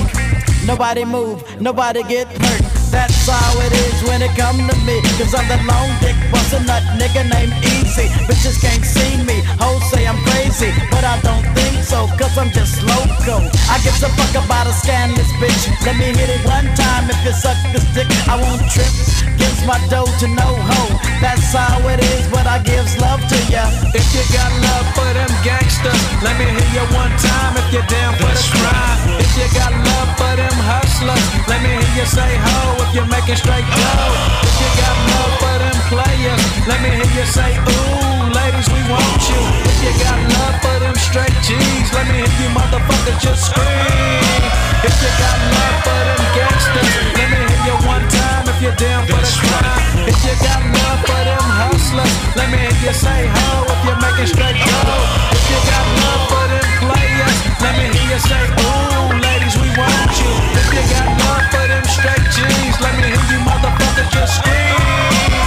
Nobody 0.66 1.06
move, 1.06 1.44
nobody 1.60 2.02
get 2.04 2.28
hurt. 2.28 2.64
That's 2.92 3.28
how 3.28 3.60
it 3.60 3.74
is 3.74 3.98
when 4.08 4.22
it 4.22 4.34
come 4.40 4.58
to 4.58 4.76
me. 4.88 5.02
Cause 5.20 5.36
I'm 5.36 5.48
the 5.52 5.60
long 5.68 5.90
dick 6.00 6.16
bustin' 6.32 6.66
nut 6.66 6.84
nigga 6.96 7.28
named 7.28 7.54
Eazy. 7.96 8.08
Bitches 8.28 8.60
can't 8.60 8.84
see 8.84 9.18
me, 9.24 9.42
hoes 9.60 9.84
say 9.90 10.08
I'm 10.08 10.18
crazy. 10.28 10.72
But 10.92 11.04
I 11.04 11.20
don't 11.22 11.46
think 11.56 11.84
so, 11.84 12.08
cause 12.20 12.38
I'm 12.38 12.52
just 12.52 12.84
loco. 12.84 13.40
I 13.72 13.80
give 13.84 13.96
a 14.04 14.10
fuck 14.10 14.44
about 14.44 14.68
a 14.68 14.74
scandalous 14.74 15.32
bitch. 15.40 15.72
Let 15.86 15.96
me 15.98 16.12
hit 16.12 16.30
it 16.30 16.44
one 16.46 16.68
time 16.76 17.10
if 17.10 17.20
you 17.24 17.32
suck 17.32 17.58
this 17.72 17.86
dick. 17.94 18.08
I 18.28 18.36
won't 18.36 18.62
trip. 18.72 18.92
Gives 19.38 19.66
my 19.66 19.80
dough 19.90 20.10
to 20.20 20.28
no 20.28 20.50
hoe. 20.56 20.96
That's 21.22 21.54
how 21.54 21.80
it 21.88 22.00
is, 22.00 22.28
but 22.32 22.46
I 22.48 22.60
gives 22.64 22.98
love 23.00 23.22
to 23.22 23.40
ya. 23.52 23.66
If 23.94 24.06
you 24.14 24.24
got 24.36 24.52
love 24.52 24.88
for 24.96 25.10
them 25.16 25.32
gangsters, 25.44 26.02
let 26.24 26.36
me 26.40 26.46
hear 26.46 26.70
you 26.82 26.86
one 26.96 27.14
time 27.20 27.56
if 27.58 27.68
you're 27.72 27.88
down 27.88 28.16
for 28.20 28.32
the 28.32 28.46
crime. 28.60 29.00
If 29.20 29.32
you 29.40 29.48
got 29.56 29.72
love 29.72 30.10
for 30.20 30.34
them 30.36 30.56
hustlers, 30.96 31.48
let 31.48 31.60
me 31.62 31.70
hear 31.76 31.92
you 32.00 32.08
say 32.08 32.32
ho 32.40 32.80
if 32.80 32.96
you're 32.96 33.12
making 33.12 33.36
straight 33.36 33.68
dough. 33.68 34.16
If 34.48 34.56
you 34.64 34.70
got 34.80 34.96
love 35.12 35.34
for 35.44 35.56
them 35.60 35.78
players, 35.92 36.42
let 36.68 36.80
me 36.80 36.90
hear 36.96 37.12
you 37.20 37.26
say 37.28 37.52
ooh, 37.52 38.32
ladies 38.32 38.68
we 38.72 38.80
want 38.88 39.22
you. 39.28 39.42
If 39.68 39.76
you 39.84 39.92
got 40.00 40.16
love 40.16 40.56
for 40.64 40.78
them 40.80 40.96
straight 40.96 41.36
G's, 41.44 41.92
let 41.92 42.08
me 42.08 42.24
hear 42.24 42.32
you 42.40 42.50
motherfuckers 42.56 43.20
just 43.20 43.52
scream. 43.52 44.40
If 44.88 44.96
you 45.04 45.12
got 45.20 45.38
love 45.52 45.78
for 45.84 46.00
them 46.00 46.22
gangsters, 46.32 46.92
let 47.20 47.28
me 47.28 47.40
hear 47.44 47.62
you 47.68 47.76
one 47.84 48.06
time 48.08 48.48
if 48.48 48.58
you're 48.64 48.80
down 48.80 49.04
for 49.04 49.20
the 49.20 49.32
crime. 49.44 50.08
If 50.08 50.18
you 50.24 50.34
got 50.48 50.64
love 50.64 51.00
for 51.04 51.22
them 51.28 51.44
hustlers, 51.44 52.14
let 52.40 52.48
me 52.48 52.58
hear 52.58 52.78
you 52.88 52.94
say 52.96 53.28
ho 53.28 53.68
if 53.68 53.80
you're 53.84 54.00
making 54.00 54.32
straight 54.32 54.56
dough. 54.64 55.04
If 55.36 55.44
you 55.52 55.60
got 55.60 55.86
love 56.00 56.24
for 56.32 56.46
them 56.48 56.68
players, 56.88 57.38
let 57.60 57.74
me 57.76 57.86
hear 57.92 58.16
you 58.16 58.20
say 58.24 58.44
ooh, 58.48 59.20
ladies 59.20 59.35
want 59.78 60.14
you. 60.20 60.32
If 60.56 60.68
you 60.74 60.84
got 60.92 61.08
love 61.20 61.46
for 61.52 61.66
them 61.68 61.84
straight 61.86 62.26
G's, 62.32 62.76
let 62.82 62.96
me 62.98 63.08
hear 63.12 63.26
you 63.32 63.40
motherfuckers 63.44 64.10
just 64.12 64.40
scream. 64.40 65.45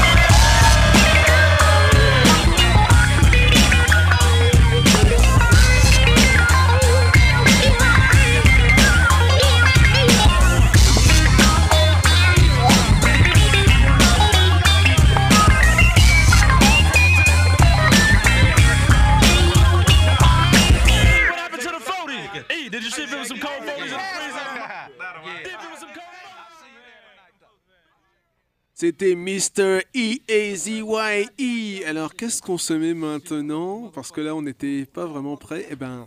C'était 28.80 29.16
Mr. 29.16 29.80
E-A-Z-Y-E. 29.96 31.84
Alors, 31.84 32.14
qu'est-ce 32.14 32.40
qu'on 32.40 32.58
se 32.58 32.72
met 32.72 32.94
maintenant? 32.94 33.90
Parce 33.92 34.12
que 34.12 34.20
là, 34.20 34.36
on 34.36 34.42
n'était 34.42 34.84
pas 34.84 35.04
vraiment 35.04 35.36
prêt. 35.36 35.66
Eh 35.68 35.74
ben, 35.74 36.06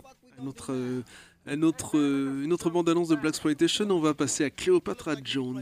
euh, 0.70 1.02
euh, 1.48 2.44
une 2.44 2.52
autre 2.54 2.70
bande-annonce 2.70 3.08
de 3.08 3.16
Black 3.16 3.34
Exploitation. 3.34 3.84
On 3.90 4.00
va 4.00 4.14
passer 4.14 4.44
à 4.44 4.48
Cleopatra 4.48 5.16
Jones. 5.22 5.60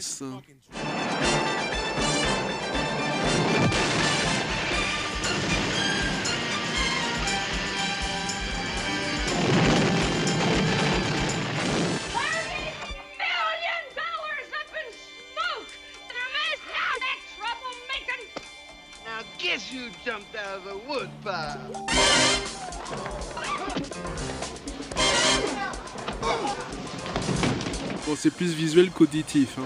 C'est 28.21 28.31
plus 28.31 28.53
visuel 28.53 28.91
qu'auditif. 28.91 29.59
hein. 29.59 29.65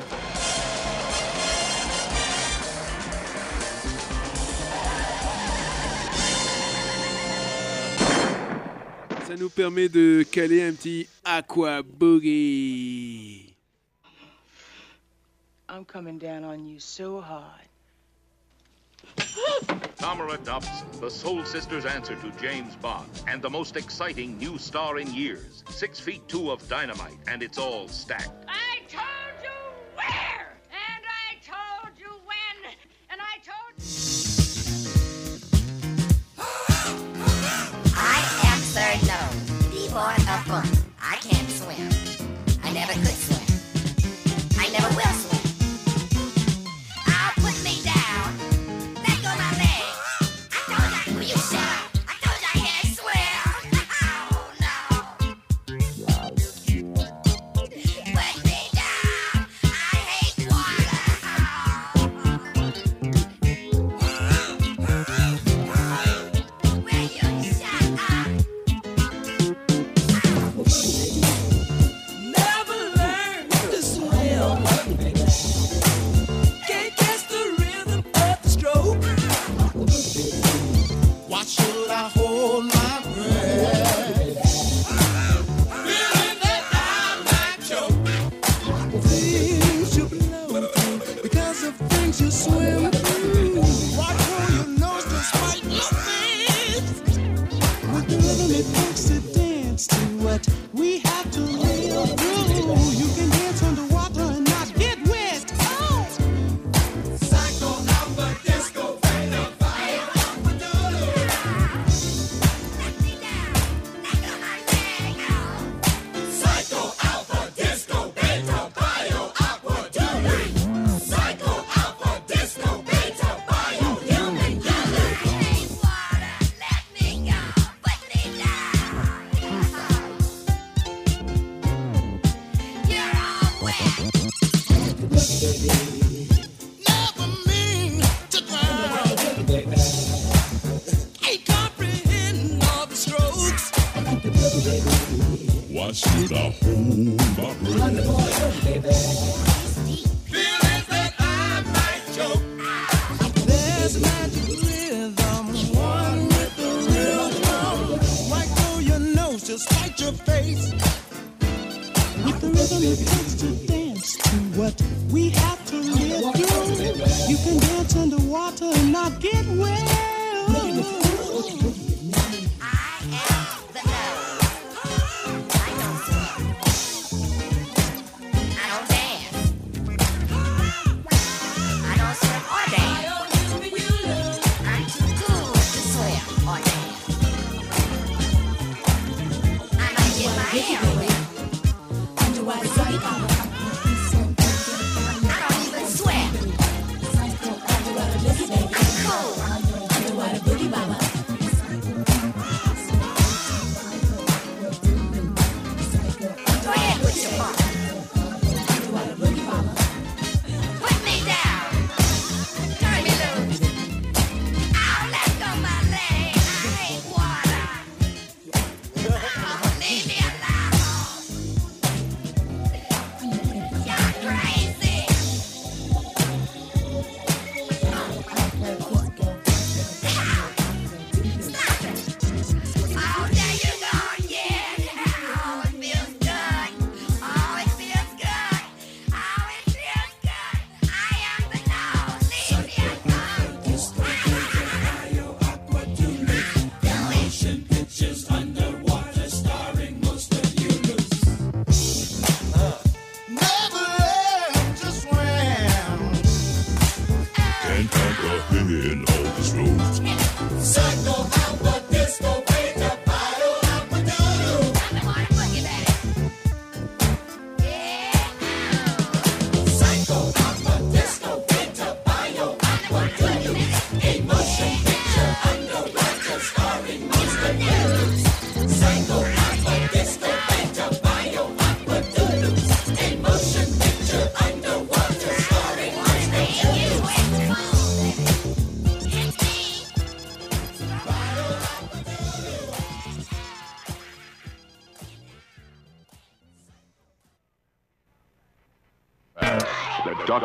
Ça 9.27 9.35
nous 9.37 9.51
permet 9.51 9.89
de 9.89 10.25
caler 10.31 10.63
un 10.63 10.73
petit 10.73 11.09
Aqua 11.25 11.83
Boogie. 11.83 13.55
I'm 15.69 15.85
coming 15.85 16.19
down 16.19 16.45
on 16.45 16.65
you 16.65 16.79
so 16.79 17.21
hard. 17.21 17.67
Tamara 20.05 20.37
Dobson, 20.45 20.87
the 21.01 21.11
Soul 21.11 21.47
Sisters' 21.47 21.87
answer 21.87 22.15
to 22.15 22.31
James 22.33 22.77
Bond, 22.77 23.09
and 23.27 23.41
the 23.41 23.49
most 23.49 23.75
exciting 23.75 24.37
new 24.37 24.59
star 24.59 24.99
in 24.99 25.11
years. 25.15 25.65
Six 25.71 25.99
feet 25.99 26.21
two 26.29 26.51
of 26.51 26.69
dynamite, 26.69 27.17
and 27.27 27.43
it's 27.43 27.57
all 27.57 27.89
stacked. 27.89 28.45
I 28.47 28.81
told 28.87 29.34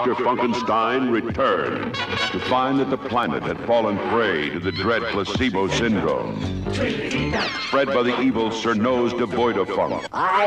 Dr. 0.09 0.23
Funkenstein 0.23 1.11
returned 1.11 1.93
to 1.93 2.39
find 2.49 2.79
that 2.79 2.89
the 2.89 2.97
planet 2.97 3.43
had 3.43 3.59
fallen 3.67 3.95
prey 4.09 4.49
to 4.49 4.59
the 4.59 4.71
dread 4.71 5.03
placebo 5.11 5.67
syndrome. 5.67 6.41
Spread 7.67 7.89
by 7.89 8.01
the 8.01 8.19
evil 8.19 8.49
Sir 8.49 8.73
Nose 8.73 9.13
devoid 9.13 9.57
of 9.57 9.69
funk. 9.69 10.07
I 10.11 10.45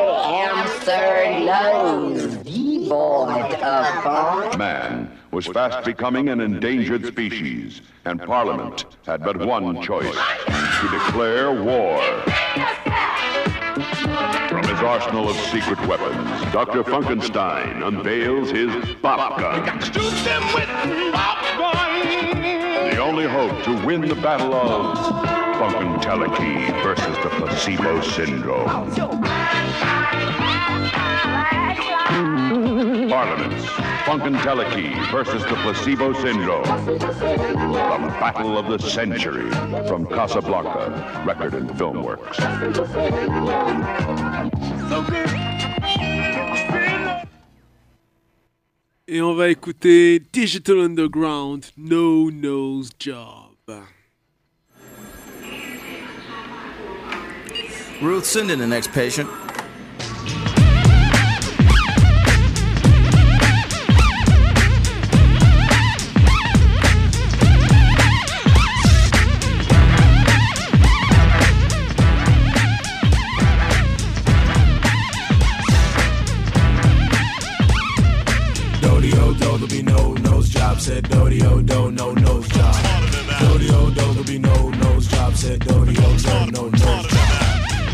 am 0.49 0.67
Sir 0.81 1.45
Nose, 1.45 2.39
devoid 2.39 3.55
of 3.55 4.03
funk. 4.03 4.59
Man 4.59 5.17
was 5.31 5.47
fast 5.47 5.85
becoming 5.85 6.29
an 6.29 6.41
endangered 6.41 7.07
species, 7.07 7.83
and 8.05 8.21
Parliament 8.21 8.87
had 9.07 9.23
but 9.23 9.37
one 9.37 9.81
choice 9.81 10.19
to 10.47 10.89
declare 10.91 11.53
war. 11.53 12.03
From 14.49 14.65
his 14.65 14.81
arsenal 14.81 15.31
of 15.31 15.37
secret 15.37 15.79
weapons, 15.87 16.32
Dr. 16.53 16.85
Funkenstein 16.85 17.83
unveils 17.83 18.51
his 18.51 18.95
Bop 18.97 19.39
Gun. 19.41 19.65
The 22.91 22.99
only 22.99 23.27
hope 23.27 23.65
to 23.65 23.87
win 23.87 24.03
the 24.03 24.15
battle 24.17 24.53
of 24.53 24.99
Funkentelechy 25.57 26.71
versus 26.83 27.17
the 27.23 27.31
placebo 27.31 28.03
syndrome. 28.03 28.69
Parliaments, 33.09 33.65
Funkentelechy 34.05 35.11
versus 35.11 35.43
the 35.45 35.57
placebo 35.63 36.13
syndrome. 36.13 36.65
The 36.87 38.17
battle 38.21 38.59
of 38.59 38.69
the 38.69 38.79
century 38.79 39.51
from 39.89 40.07
Casablanca 40.07 41.25
Record 41.27 41.55
and 41.55 41.79
Film 41.79 42.03
Works. 42.03 42.39
Et 49.09 49.21
on 49.21 49.35
va 49.35 49.49
écouter 49.49 50.21
Digital 50.33 50.79
Underground, 50.79 51.65
No 51.77 52.31
Nose 52.31 52.91
Job. 53.01 53.57
Ruth, 58.01 58.25
send 58.25 58.51
in 58.51 58.59
the 58.59 58.67
next 58.67 58.93
patient. 58.93 59.29
Dodio, 79.63 79.69
do, 79.69 79.69
there'll 79.69 79.69
be 79.69 79.83
no 79.83 80.31
nose 80.31 80.49
job. 80.49 80.81
Said 80.81 81.05
Dodio, 81.05 81.67
do, 81.67 81.91
no 81.93 82.13
nose 82.13 82.49
job. 82.49 82.75
Dodio, 83.39 83.95
do, 83.95 83.95
there'll 83.95 84.25
be 84.25 84.39
no 84.39 84.71
nose 84.71 85.07
job. 85.07 85.37
Said 85.37 85.61
Dodio, 85.61 86.17
do, 86.23 86.51
no 86.51 86.69
nose 86.69 86.81
job. 86.81 87.07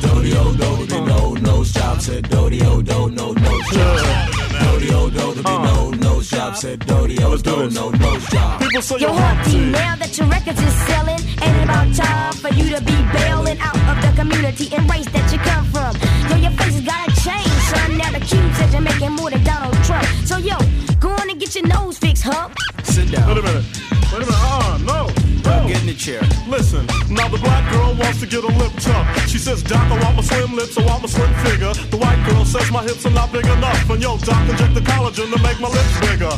Dodio, 0.00 0.52
do, 0.52 0.86
there'll 0.86 0.86
be 0.86 1.12
no 1.12 1.34
nose 1.34 1.72
job. 1.72 2.00
Said 2.00 2.24
Dodio, 2.24 2.82
do, 2.82 3.10
no 3.10 3.32
nose 3.32 3.70
job. 3.70 4.30
Dodio, 4.58 5.10
do, 5.10 5.16
there'll 5.18 5.34
be 5.34 5.42
no 5.42 5.90
nose 5.90 6.30
job. 6.30 6.56
Said 6.56 6.80
Dodio, 6.80 7.36
do, 7.42 7.70
no 7.70 7.90
nose 7.90 8.28
job. 8.28 8.62
Yo, 8.98 9.12
Humpty, 9.12 9.58
now 9.70 9.96
that 9.96 10.16
your 10.16 10.26
records 10.28 10.60
is 10.60 10.74
selling, 10.86 11.20
ain't 11.42 11.56
it 11.56 11.64
about 11.64 11.94
time 11.94 12.32
for 12.32 12.48
you 12.54 12.74
to 12.74 12.80
be 12.82 12.96
bailing 13.12 13.58
out 13.60 13.76
of 13.76 14.02
the 14.02 14.12
community 14.16 14.74
and 14.74 14.90
race 14.90 15.08
that 15.10 15.30
you 15.30 15.38
come 15.38 15.64
from? 15.66 16.07
Yo, 16.30 16.36
your 16.36 16.50
face 16.52 16.74
has 16.74 16.84
gotta 16.84 17.10
change, 17.20 17.46
son. 17.70 17.96
Now 17.98 18.10
the 18.12 18.20
cube 18.20 18.54
says 18.54 18.72
you're 18.72 18.82
making 18.82 19.12
more 19.12 19.30
than 19.30 19.42
Donald 19.44 19.74
Trump. 19.84 20.06
So, 20.24 20.36
yo, 20.38 20.56
go 21.00 21.10
on 21.10 21.30
and 21.30 21.38
get 21.40 21.54
your 21.54 21.66
nose 21.66 21.98
fixed, 21.98 22.24
huh? 22.24 22.48
Sit 22.84 23.10
down. 23.10 23.28
Wait 23.28 23.38
a 23.38 23.42
minute. 23.42 23.64
Wait 24.12 24.22
a 24.22 24.26
minute. 24.26 24.34
Uh, 24.34 24.78
no. 24.86 25.07
Go 25.48 25.66
get 25.66 25.80
in 25.80 25.86
the 25.88 25.94
chair. 25.94 26.20
Listen, 26.46 26.84
now 27.08 27.28
the 27.28 27.40
black 27.40 27.64
girl 27.72 27.94
wants 27.96 28.20
to 28.20 28.26
get 28.26 28.44
a 28.44 28.52
lip 28.60 28.72
tuck. 28.84 29.04
She 29.26 29.38
says, 29.38 29.62
Doc, 29.62 29.80
I 29.88 29.96
want 30.04 30.16
my 30.16 30.22
slim 30.22 30.52
lips, 30.54 30.76
I 30.76 30.84
want 30.84 31.02
my 31.02 31.08
slim 31.08 31.32
figure. 31.46 31.72
The 31.88 31.96
white 31.96 32.20
girl 32.28 32.44
says 32.44 32.70
my 32.70 32.82
hips 32.82 33.06
are 33.06 33.16
not 33.16 33.32
big 33.32 33.46
enough. 33.46 33.88
And 33.88 34.02
yo, 34.02 34.18
Doc, 34.18 34.44
inject 34.48 34.74
the 34.74 34.84
collagen 34.84 35.32
to 35.32 35.38
make 35.42 35.58
my 35.60 35.68
lips 35.72 35.94
bigger. 36.04 36.32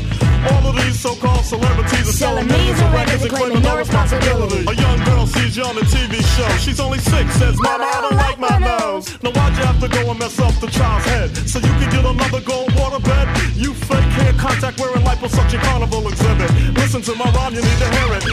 All 0.51 0.63
of 0.71 0.75
these 0.77 0.99
so-called 0.99 1.45
celebrities 1.45 2.09
are 2.09 2.17
selling 2.17 2.47
millions 2.47 2.81
of 2.81 2.93
records 2.93 3.23
and 3.23 3.33
claiming 3.33 3.63
no 3.63 3.77
responsibility. 3.77 4.65
A 4.71 4.75
young 4.75 4.99
girl 5.05 5.27
sees 5.27 5.57
you 5.57 5.65
on 5.65 5.77
a 5.77 5.85
TV 5.91 6.23
show. 6.37 6.49
She's 6.57 6.81
only 6.81 6.99
six, 6.99 7.35
says, 7.35 7.59
Mama, 7.61 7.85
I 7.85 8.01
don't 8.01 8.17
like 8.17 8.39
my 8.39 8.57
nose. 8.59 9.11
Now 9.23 9.33
why'd 9.35 9.57
you 9.59 9.65
have 9.65 9.81
to 9.81 9.89
go 9.89 10.11
and 10.11 10.19
mess 10.19 10.39
up 10.39 10.55
the 10.61 10.69
child's 10.69 11.05
head? 11.07 11.37
So 11.51 11.59
you 11.59 11.73
can 11.83 11.91
get 11.91 12.05
another 12.07 12.41
gold 12.41 12.73
water 12.79 13.03
bed? 13.03 13.27
You 13.55 13.75
fake 13.75 14.13
hair 14.17 14.33
contact 14.35 14.81
wearing 14.81 15.05
liposuction 15.05 15.61
carnival 15.61 16.09
exhibit. 16.09 16.51
Listen 16.75 17.03
to 17.03 17.15
my 17.17 17.29
rhyme, 17.33 17.55
you 17.55 17.61
need 17.61 17.79
to 17.85 17.91
hear 17.91 18.09
it. 18.17 18.25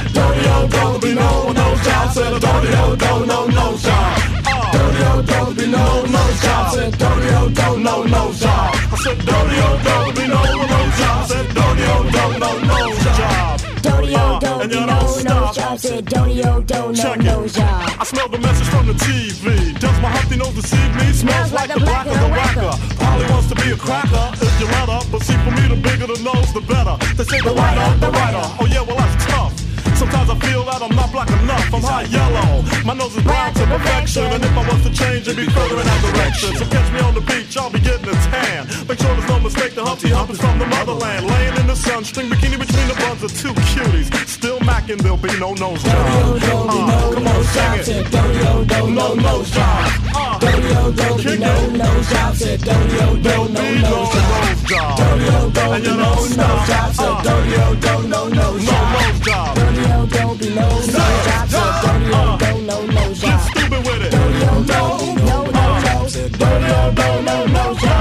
Don't 0.70 1.01
be 1.01 1.13
no 1.13 1.51
nose 1.51 1.82
job. 1.86 2.11
Said 2.13 2.34
a 2.34 2.39
dodio, 2.39 2.95
don't 2.97 3.28
no 3.28 3.45
nose 3.47 3.84
job. 3.84 4.18
Dodio, 4.74 5.26
don't 5.26 5.57
be 5.57 5.65
no 5.68 6.05
nose 6.05 6.41
job. 6.41 6.74
Said 6.74 6.97
dirty 6.97 7.36
old 7.36 7.53
do 7.55 7.78
no 7.80 8.03
nose 8.03 8.39
job. 8.39 8.76
I 8.91 8.95
said 9.03 9.18
dirty 9.20 9.57
old 9.65 9.80
do 9.88 10.22
be 10.22 10.28
no 10.28 10.41
nose 10.72 10.97
job. 10.99 11.28
Said 11.28 11.47
dirty 11.57 11.84
old 11.93 12.07
do 12.11 12.39
no 12.39 12.51
nose 12.72 13.03
job. 13.18 13.59
Dirty 13.82 14.15
old 14.15 14.18
Uh, 14.18 14.39
do 14.39 14.61
and 14.61 14.70
be 14.72 14.78
you 14.78 14.86
no 14.86 14.99
stop. 15.07 15.55
job. 15.55 15.80
Said 15.80 16.05
dirty 16.05 16.43
old 16.43 16.65
do 16.68 16.82
no 16.91 17.15
nose 17.15 17.53
job. 17.53 17.89
I 17.99 18.03
smell 18.03 18.28
the 18.30 18.39
message 18.39 18.68
from 18.68 18.88
the 18.88 18.93
TV. 18.93 19.80
Does 19.80 19.97
my 20.01 20.09
Humpty 20.09 20.38
nose 20.38 20.53
deceive 20.55 20.95
me? 20.95 21.11
Smells 21.13 21.51
like 21.53 21.74
the 21.74 21.80
black 21.80 22.05
of 22.07 22.20
the 22.20 22.30
whacker. 22.30 22.72
Polly 22.97 23.26
wants 23.32 23.47
to 23.49 23.55
be 23.55 23.72
a 23.72 23.78
cracker. 23.78 24.26
If 24.41 24.59
you 24.59 24.65
let 24.68 24.89
her, 24.89 25.01
but 25.11 25.22
see 25.24 25.38
for 25.45 25.51
me, 25.51 25.63
the 25.68 25.76
bigger 25.78 26.07
the 26.07 26.20
nose, 26.24 26.51
the 26.53 26.61
better. 26.61 26.95
They 27.15 27.24
say 27.24 27.41
the 27.41 27.53
whiter, 27.53 27.88
the 27.99 28.09
whiter. 28.11 28.43
Oh 28.59 28.68
yeah, 28.72 28.82
well 28.82 28.97
that's 28.97 29.26
tough. 29.26 29.53
Sometimes 29.98 30.30
I 30.30 30.36
feel 30.45 30.64
that 30.66 30.82
I'm 30.82 30.95
not 30.95 31.12
black 31.12 31.30
enough. 31.41 31.74
I'm 31.74 31.82
high 31.82 32.04
yellow. 32.14 32.62
My 32.86 32.93
nose 32.93 33.16
is 33.18 33.24
brown 33.24 33.54
to 33.56 33.66
perfection. 33.66 34.24
And 34.30 34.43
if 34.43 34.54
I 34.54 34.64
was 34.70 34.82
to 34.86 34.91
change, 34.93 35.28
it'd 35.28 35.38
be 35.38 35.50
further 35.52 35.78
in 35.82 35.86
that 35.86 36.02
direction. 36.06 36.56
So 36.56 36.66
catch 36.70 36.89
me 36.93 37.00
on 37.02 37.14
the 37.16 37.22
beach, 37.22 37.58
I'll 37.58 37.72
be 37.72 37.80
getting 37.80 38.08
a 38.08 38.14
tan. 38.30 38.68
Make 38.88 39.00
sure 39.00 39.10
there's 39.18 39.28
no 39.30 39.39
mistake, 39.39 39.74
the 39.74 39.84
Humpty 39.84 40.10
Hump 40.10 40.30
is 40.30 40.39
from 40.39 40.60
the 40.60 40.68
motherland. 40.68 41.26
Laying 41.26 41.56
in 41.58 41.68
the 41.68 41.76
sun, 41.76 42.04
string 42.06 42.30
bikini 42.30 42.60
between 42.60 42.88
the 42.88 42.95
buns 43.02 43.24
of 43.24 43.32
two 43.41 43.54
cuties. 43.74 44.14
Still 44.28 44.60
macking, 44.60 45.02
there'll 45.02 45.18
be 45.18 45.34
no 45.39 45.54
nose 45.56 45.82
job. 45.82 45.98
Uh, 45.98 47.14
come 47.14 47.28
on, 47.28 47.43
sing 47.84 47.98
it. 47.98 48.14
No 48.88 49.14
nose 49.16 49.50
job. 49.52 49.91
Uh, 50.16 50.39
Dirty 50.39 50.76
old 50.78 50.95
do 50.95 51.16
be 51.18 51.24
kick 51.24 51.39
no 51.39 51.54
it. 51.54 51.72
nose 51.74 52.10
job. 52.10 52.36
Said 52.36 52.60
dirty 52.62 52.98
old 53.04 53.22
do 53.24 53.30
no 53.50 53.64
nose 53.82 54.64
job. 54.64 54.98
Dirty 54.98 55.36
old 55.36 55.54
do 55.54 55.62
And 55.62 55.84
be 55.84 55.89
you 55.89 55.98
no 55.98 56.04
don't 56.04 56.18
nose 56.18 56.34
stop. 56.34 56.68
job. 56.68 56.93
Said 56.93 57.06
Uh, 57.08 57.22
dirty 57.24 57.56
old 57.62 57.80
do 57.82 58.08
no 58.08 58.28
nose 58.30 58.66
no 58.66 59.20
job. 59.26 59.87
Nose 60.08 60.16
job. 60.16 60.16
Dirty 60.16 60.24
old 60.24 60.39
do 60.39 60.39
be 60.39 60.55
no 60.55 60.68
nose 60.68 60.88
job. 60.88 61.49
Said 61.49 61.80
dirty 61.80 62.14
old 62.16 62.39
do 62.39 62.62
no 62.62 62.86
nose 62.86 63.22
Get 63.22 63.39
stupid 63.41 63.86
with 63.86 64.01
it. 64.01 64.12
Dirty 64.12 64.47
old 64.47 64.68
do 64.68 65.24
no 65.26 65.43
nose 65.45 65.84
job. 65.84 66.10
Said 66.10 66.32
dirty 66.32 66.74
old 66.74 66.95
do 66.95 67.22
no 67.24 67.45
nose 67.45 67.97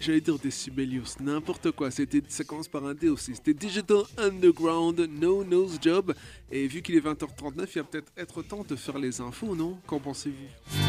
J'allais 0.00 0.20
dire 0.20 0.38
Decibelius, 0.38 1.20
n'importe 1.20 1.70
quoi. 1.72 1.90
C'était, 1.90 2.22
ça 2.28 2.44
commence 2.44 2.68
par 2.68 2.84
un 2.84 2.94
D 2.94 3.08
aussi. 3.08 3.34
C'était 3.34 3.54
Digital 3.54 4.02
Underground, 4.16 5.08
No 5.20 5.44
Nose 5.44 5.78
Job. 5.80 6.14
Et 6.50 6.66
vu 6.66 6.82
qu'il 6.82 6.94
est 6.96 7.04
20h39, 7.04 7.66
il 7.74 7.78
va 7.78 7.84
peut-être 7.84 8.12
être 8.16 8.42
temps 8.42 8.64
de 8.68 8.76
faire 8.76 8.98
les 8.98 9.20
infos, 9.20 9.54
non? 9.54 9.78
Qu'en 9.86 10.00
pensez-vous? 10.00 10.87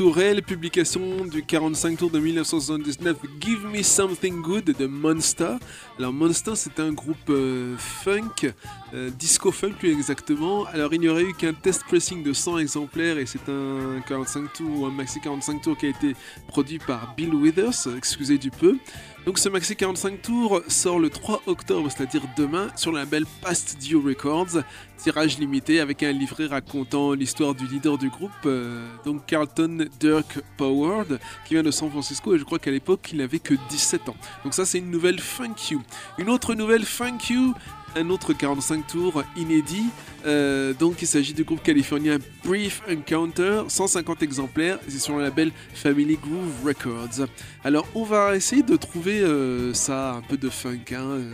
Réelle 0.00 0.42
publication 0.42 1.24
du 1.24 1.42
45 1.44 1.98
tours 1.98 2.10
de 2.10 2.18
1979, 2.18 3.16
Give 3.40 3.66
Me 3.66 3.82
Something 3.82 4.40
Good 4.40 4.76
de 4.76 4.86
Monster. 4.86 5.56
Alors 5.98 6.12
Monster, 6.12 6.52
c'est 6.56 6.80
un 6.80 6.92
groupe 6.92 7.28
euh, 7.28 7.76
funk, 7.76 8.52
euh, 8.94 9.10
disco 9.10 9.52
funk 9.52 9.74
plus 9.78 9.92
exactement. 9.92 10.64
Alors 10.66 10.94
il 10.94 11.00
n'y 11.00 11.08
aurait 11.08 11.24
eu 11.24 11.34
qu'un 11.34 11.52
test 11.52 11.84
pressing 11.84 12.22
de 12.22 12.32
100 12.32 12.58
exemplaires 12.58 13.18
et 13.18 13.26
c'est 13.26 13.48
un 13.48 14.00
45 14.06 14.52
tours 14.52 14.80
ou 14.80 14.86
un 14.86 14.90
maxi 14.90 15.20
45 15.20 15.62
tours 15.62 15.76
qui 15.76 15.86
a 15.86 15.90
été 15.90 16.14
produit 16.48 16.78
par 16.78 17.14
Bill 17.14 17.34
Withers, 17.34 17.88
excusez 17.96 18.38
du 18.38 18.50
peu. 18.50 18.78
Donc 19.24 19.38
ce 19.38 19.48
maxi 19.48 19.76
45 19.76 20.20
tours 20.20 20.62
sort 20.66 20.98
le 20.98 21.08
3 21.08 21.42
octobre, 21.46 21.88
c'est-à-dire 21.88 22.22
demain, 22.36 22.68
sur 22.74 22.90
le 22.90 22.98
label 22.98 23.24
Past 23.40 23.78
Due 23.80 23.96
Records. 23.96 24.62
Tirage 24.98 25.38
limité 25.38 25.78
avec 25.78 26.02
un 26.02 26.10
livret 26.10 26.46
racontant 26.46 27.12
l'histoire 27.12 27.54
du 27.54 27.66
leader 27.66 27.98
du 27.98 28.08
groupe, 28.08 28.30
euh, 28.46 28.84
donc 29.04 29.26
Carlton 29.26 29.86
Dirk 30.00 30.40
Poward, 30.56 31.06
qui 31.44 31.54
vient 31.54 31.62
de 31.62 31.70
San 31.70 31.90
Francisco 31.90 32.34
et 32.34 32.38
je 32.38 32.44
crois 32.44 32.58
qu'à 32.58 32.70
l'époque 32.70 33.10
il 33.12 33.18
n'avait 33.18 33.38
que 33.38 33.54
17 33.68 34.08
ans. 34.08 34.16
Donc 34.44 34.54
ça 34.54 34.64
c'est 34.64 34.78
une 34.78 34.90
nouvelle 34.90 35.20
Funk 35.20 35.54
You. 35.70 35.82
Une 36.18 36.28
autre 36.28 36.54
nouvelle 36.54 36.84
Funk 36.84 37.18
You, 37.30 37.54
un 37.96 38.10
autre 38.10 38.32
45 38.32 38.86
tours 38.86 39.22
inédit. 39.36 39.86
Euh, 40.26 40.72
donc 40.72 41.02
il 41.02 41.08
s'agit 41.08 41.34
du 41.34 41.44
groupe 41.44 41.62
californien 41.62 42.18
Brief 42.44 42.82
Encounter, 42.88 43.62
150 43.68 44.22
exemplaires, 44.22 44.78
c'est 44.88 45.00
sur 45.00 45.16
le 45.16 45.24
label 45.24 45.50
Family 45.74 46.16
Groove 46.16 46.64
Records. 46.64 47.26
Alors 47.64 47.86
on 47.94 48.04
va 48.04 48.36
essayer 48.36 48.62
de 48.62 48.76
trouver 48.76 49.20
euh, 49.20 49.74
ça 49.74 50.12
un 50.12 50.22
peu 50.22 50.36
de 50.36 50.48
funk. 50.48 50.92
Hein. 50.92 51.32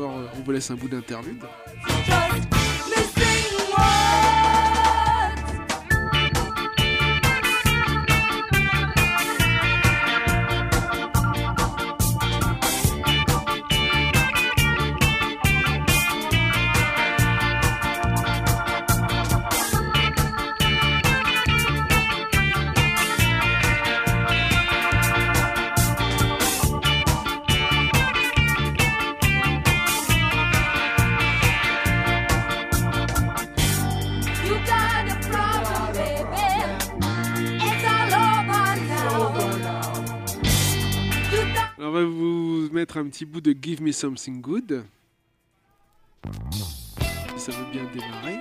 euh, 0.00 0.26
on 0.36 0.42
vous 0.44 0.52
laisse 0.52 0.70
un 0.70 0.74
bout 0.74 0.88
d'interlude. 0.88 1.42
Un 42.96 43.08
petit 43.08 43.24
bout 43.24 43.40
de 43.40 43.54
Give 43.60 43.82
Me 43.82 43.92
Something 43.92 44.40
Good. 44.40 44.84
Ça 47.36 47.52
veut 47.52 47.70
bien 47.72 47.84
démarrer. 47.92 48.38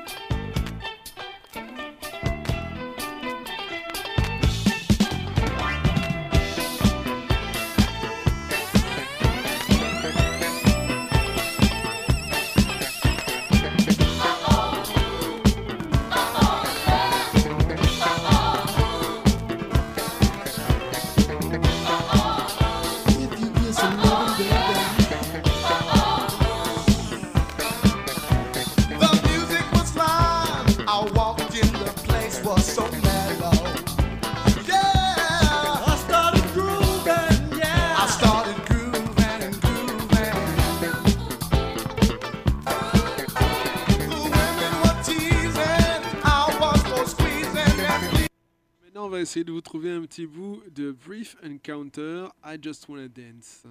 De 50.16 50.91
Brief 50.91 51.36
Encounter, 51.43 52.30
I 52.43 52.57
Just 52.61 52.88
Wanna 52.88 53.07
Dance. 53.07 53.66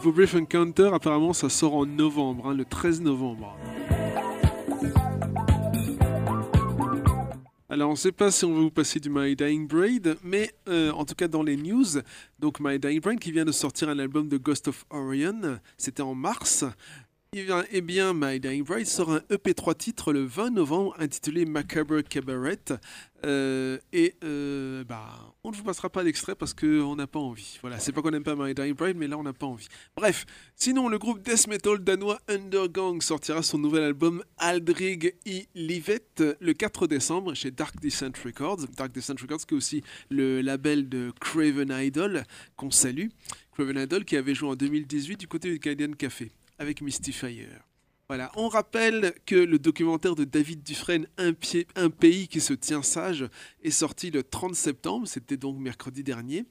Alors 0.00 0.14
pour 0.14 0.14
Brief 0.14 0.34
Encounter, 0.34 0.88
apparemment 0.94 1.34
ça 1.34 1.50
sort 1.50 1.74
en 1.74 1.84
novembre, 1.84 2.46
hein, 2.46 2.54
le 2.54 2.64
13 2.64 3.02
novembre. 3.02 3.54
Alors 7.68 7.90
on 7.90 7.92
ne 7.92 7.98
sait 7.98 8.10
pas 8.10 8.30
si 8.30 8.46
on 8.46 8.54
va 8.54 8.60
vous 8.60 8.70
passer 8.70 8.98
du 8.98 9.10
My 9.10 9.36
Dying 9.36 9.68
Braid, 9.68 10.16
mais 10.24 10.54
euh, 10.68 10.90
en 10.92 11.04
tout 11.04 11.14
cas 11.14 11.28
dans 11.28 11.42
les 11.42 11.58
news, 11.58 11.84
donc 12.38 12.60
My 12.60 12.78
Dying 12.78 13.00
Braid 13.02 13.20
qui 13.20 13.30
vient 13.30 13.44
de 13.44 13.52
sortir 13.52 13.90
un 13.90 13.98
album 13.98 14.26
de 14.26 14.38
Ghost 14.38 14.68
of 14.68 14.86
Orion, 14.88 15.60
c'était 15.76 16.00
en 16.00 16.14
mars. 16.14 16.64
Eh 17.32 17.44
bien, 17.44 17.64
eh 17.70 17.80
bien, 17.80 18.12
My 18.12 18.40
Dying 18.40 18.64
Bride 18.64 18.88
sort 18.88 19.12
un 19.12 19.22
EP 19.30 19.54
3 19.54 19.76
titres 19.76 20.12
le 20.12 20.24
20 20.24 20.50
novembre 20.50 20.96
intitulé 20.98 21.44
Macabre 21.44 22.02
Cabaret. 22.02 22.58
Euh, 23.24 23.78
et 23.92 24.16
euh, 24.24 24.82
bah, 24.82 25.32
on 25.44 25.52
ne 25.52 25.56
vous 25.56 25.62
passera 25.62 25.88
pas 25.90 26.02
d'extrait 26.02 26.34
parce 26.34 26.54
qu'on 26.54 26.96
n'a 26.96 27.06
pas 27.06 27.20
envie. 27.20 27.60
Voilà, 27.60 27.78
c'est 27.78 27.92
pas 27.92 28.02
qu'on 28.02 28.10
n'aime 28.10 28.24
pas 28.24 28.34
My 28.34 28.52
Dying 28.52 28.74
Bride, 28.74 28.96
mais 28.96 29.06
là 29.06 29.16
on 29.16 29.22
n'a 29.22 29.32
pas 29.32 29.46
envie. 29.46 29.68
Bref, 29.96 30.26
sinon 30.56 30.88
le 30.88 30.98
groupe 30.98 31.22
death 31.22 31.46
metal 31.46 31.78
danois 31.78 32.18
Undergang 32.26 33.00
sortira 33.00 33.44
son 33.44 33.58
nouvel 33.58 33.84
album 33.84 34.24
Aldrig 34.36 35.14
i 35.24 35.46
Livet 35.54 36.02
le 36.40 36.52
4 36.52 36.88
décembre 36.88 37.34
chez 37.34 37.52
Dark 37.52 37.78
Descent 37.80 38.10
Records. 38.24 38.66
Dark 38.76 38.90
Descent 38.90 39.14
Records 39.22 39.46
qui 39.46 39.54
est 39.54 39.56
aussi 39.56 39.84
le 40.08 40.40
label 40.40 40.88
de 40.88 41.12
Craven 41.20 41.70
Idol 41.70 42.24
qu'on 42.56 42.72
salue. 42.72 43.06
Craven 43.52 43.78
Idol 43.78 44.04
qui 44.04 44.16
avait 44.16 44.34
joué 44.34 44.48
en 44.48 44.56
2018 44.56 45.16
du 45.16 45.28
côté 45.28 45.48
du 45.48 45.60
Canadian 45.60 45.92
Café 45.92 46.32
avec 46.60 46.82
Mystifier. 46.82 47.48
Voilà, 48.06 48.30
on 48.36 48.48
rappelle 48.48 49.14
que 49.24 49.36
le 49.36 49.58
documentaire 49.58 50.14
de 50.14 50.24
David 50.24 50.62
Dufresne, 50.62 51.06
Un, 51.16 51.32
un 51.76 51.90
pays 51.90 52.28
qui 52.28 52.40
se 52.40 52.52
tient 52.52 52.82
sage, 52.82 53.24
est 53.62 53.70
sorti 53.70 54.10
le 54.10 54.22
30 54.22 54.54
septembre, 54.54 55.08
c'était 55.08 55.36
donc 55.36 55.58
mercredi 55.58 56.02
dernier, 56.02 56.44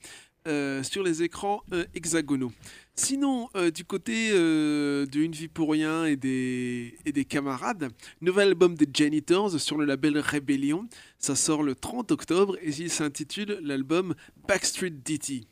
euh, 0.48 0.82
sur 0.84 1.04
les 1.04 1.22
écrans 1.22 1.62
euh, 1.74 1.86
hexagonaux. 1.94 2.52
Sinon, 2.96 3.50
euh, 3.56 3.72
du 3.72 3.86
côté 3.86 4.32
de 4.32 5.20
Une 5.20 5.34
vie 5.34 5.48
pour 5.48 5.72
rien 5.72 6.06
et 6.06 6.16
des, 6.16 6.98
et 7.06 7.12
des 7.12 7.26
camarades, 7.26 7.90
nouvel 8.22 8.48
album 8.48 8.76
des 8.76 8.88
Janitors 8.92 9.60
sur 9.60 9.78
le 9.78 9.86
label 9.86 10.18
Rebellion, 10.18 10.88
ça 11.20 11.36
sort 11.36 11.62
le 11.62 11.76
30 11.76 12.12
octobre 12.12 12.58
et 12.62 12.70
il 12.70 12.90
s'intitule 12.90 13.60
l'album 13.62 14.16
Backstreet 14.48 14.92
Ditty. 14.92 15.46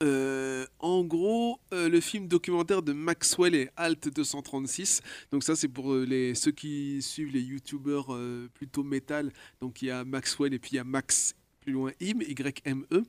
Euh, 0.00 0.64
en 0.78 1.02
gros, 1.02 1.58
euh, 1.74 1.88
le 1.88 1.98
film 2.00 2.28
documentaire 2.28 2.82
de 2.82 2.92
Maxwell 2.92 3.56
et 3.56 3.68
Alt 3.76 4.14
236. 4.14 5.00
Donc 5.32 5.42
ça, 5.42 5.56
c'est 5.56 5.66
pour 5.66 5.92
euh, 5.92 6.04
les, 6.04 6.36
ceux 6.36 6.52
qui 6.52 7.02
suivent 7.02 7.32
les 7.32 7.40
youtubeurs 7.40 8.16
plutôt 8.54 8.84
métal. 8.84 9.32
Donc 9.60 9.82
il 9.82 9.86
y 9.86 9.90
a 9.90 10.04
Maxwell 10.04 10.54
et 10.54 10.58
puis 10.60 10.72
il 10.72 10.76
y 10.76 10.78
a 10.78 10.84
Max 10.84 11.34
plus 11.60 11.72
loin 11.72 11.90
Im, 12.00 12.20
Y-M-E. 12.22 13.02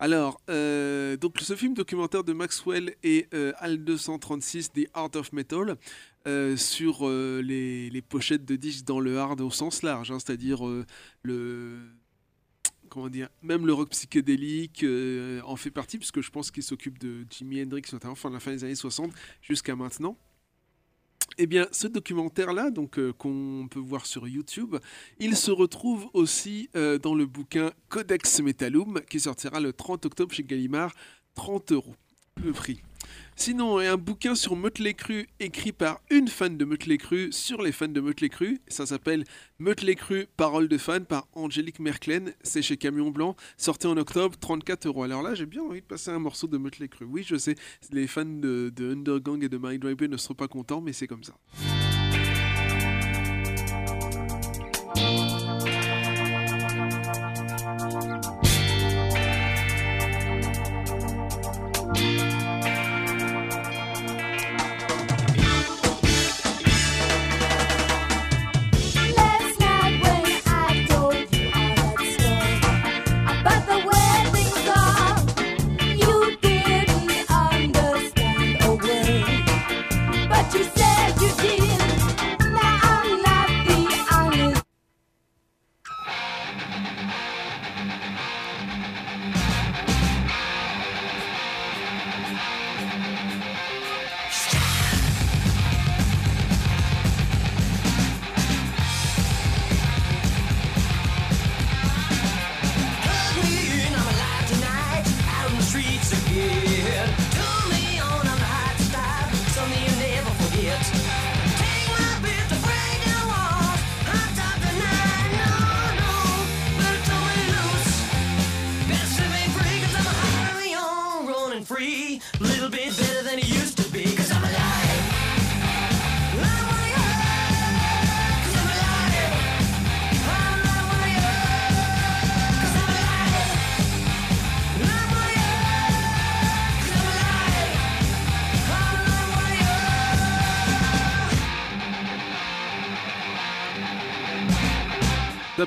Alors, 0.00 0.40
donc 0.48 1.38
ce 1.40 1.54
film 1.54 1.74
documentaire 1.74 2.24
de 2.24 2.32
Maxwell 2.32 2.94
et 3.04 3.28
Alt 3.58 3.84
236, 3.84 4.72
The 4.72 4.88
Art 4.92 5.12
of 5.14 5.32
Metal, 5.32 5.76
sur 6.56 7.08
les, 7.08 8.02
pochettes 8.08 8.44
de 8.44 8.56
disques 8.56 8.84
dans 8.84 9.00
le 9.00 9.18
hard 9.18 9.40
au 9.40 9.50
sens 9.50 9.82
large, 9.82 10.10
hein, 10.10 10.18
c'est-à-dire 10.18 10.62
le 11.22 11.78
comment 12.92 13.08
dire, 13.08 13.30
même 13.42 13.66
le 13.66 13.72
rock 13.72 13.88
psychédélique 13.88 14.82
euh, 14.84 15.40
en 15.46 15.56
fait 15.56 15.70
partie, 15.70 15.96
puisque 15.96 16.20
je 16.20 16.30
pense 16.30 16.50
qu'il 16.50 16.62
s'occupe 16.62 16.98
de 16.98 17.24
Jimi 17.30 17.62
Hendrix, 17.62 17.84
notamment 17.90 18.14
fin 18.14 18.28
de 18.28 18.34
la 18.34 18.40
fin 18.40 18.50
des 18.50 18.64
années 18.64 18.74
60 18.74 19.10
jusqu'à 19.40 19.74
maintenant. 19.74 20.18
Eh 21.38 21.46
bien, 21.46 21.66
ce 21.72 21.86
documentaire-là, 21.86 22.70
donc 22.70 22.98
euh, 22.98 23.14
qu'on 23.14 23.66
peut 23.70 23.80
voir 23.80 24.04
sur 24.04 24.28
YouTube, 24.28 24.76
il 25.18 25.36
se 25.36 25.50
retrouve 25.50 26.10
aussi 26.12 26.68
euh, 26.76 26.98
dans 26.98 27.14
le 27.14 27.24
bouquin 27.24 27.72
Codex 27.88 28.40
Metallum, 28.40 29.00
qui 29.08 29.20
sortira 29.20 29.58
le 29.58 29.72
30 29.72 30.04
octobre 30.04 30.34
chez 30.34 30.44
Gallimard, 30.44 30.92
30 31.34 31.72
euros 31.72 31.94
le 32.44 32.52
prix. 32.52 32.82
Sinon, 33.36 33.78
un 33.78 33.96
bouquin 33.96 34.34
sur 34.34 34.56
Mötley 34.56 34.94
Crüe 34.94 35.26
écrit 35.40 35.72
par 35.72 36.00
une 36.10 36.28
fan 36.28 36.56
de 36.56 36.64
Mötley 36.64 36.98
Crüe 36.98 37.32
sur 37.32 37.62
les 37.62 37.72
fans 37.72 37.88
de 37.88 38.00
Mötley 38.00 38.28
Crüe. 38.28 38.60
Ça 38.68 38.86
s'appelle 38.86 39.24
Mötley 39.58 39.94
Crüe, 39.94 40.26
Parole 40.36 40.68
de 40.68 40.78
fan 40.78 41.04
par 41.04 41.26
Angélique 41.32 41.80
Merklen. 41.80 42.32
C'est 42.42 42.62
chez 42.62 42.76
Camion 42.76 43.10
Blanc, 43.10 43.34
sorti 43.56 43.86
en 43.86 43.96
octobre, 43.96 44.36
34 44.38 44.86
euros. 44.86 45.02
Alors 45.02 45.22
là, 45.22 45.34
j'ai 45.34 45.46
bien 45.46 45.62
envie 45.62 45.80
de 45.80 45.86
passer 45.86 46.10
un 46.10 46.18
morceau 46.18 46.46
de 46.46 46.58
Mötley 46.58 46.88
Crüe. 46.88 47.06
Oui, 47.06 47.24
je 47.26 47.36
sais, 47.36 47.56
les 47.90 48.06
fans 48.06 48.24
de, 48.24 48.72
de 48.74 48.92
Undergang 48.92 49.42
et 49.42 49.48
de 49.48 49.58
Mind 49.58 49.80
Driver 49.80 50.08
ne 50.08 50.16
seront 50.16 50.34
pas 50.34 50.48
contents, 50.48 50.80
mais 50.80 50.92
c'est 50.92 51.06
comme 51.06 51.24
ça. 51.24 51.34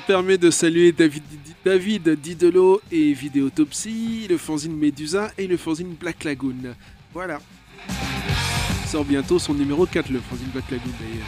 Permet 0.06 0.38
de 0.38 0.50
saluer 0.50 0.92
David, 0.92 1.24
David 1.64 2.08
Didelot 2.20 2.80
et 2.92 3.12
Vidéotopsie, 3.12 4.26
le 4.30 4.38
fanzine 4.38 4.76
Medusa 4.76 5.32
et 5.36 5.46
le 5.48 5.56
fanzine 5.56 5.94
Black 5.94 6.22
Lagoon. 6.22 6.74
Voilà. 7.12 7.40
Il 7.88 8.88
sort 8.88 9.04
bientôt 9.04 9.38
son 9.40 9.54
numéro 9.54 9.84
4, 9.84 10.10
le 10.10 10.20
fanzine 10.20 10.46
Black 10.48 10.70
Lagoon 10.70 10.92
d'ailleurs. 11.00 11.26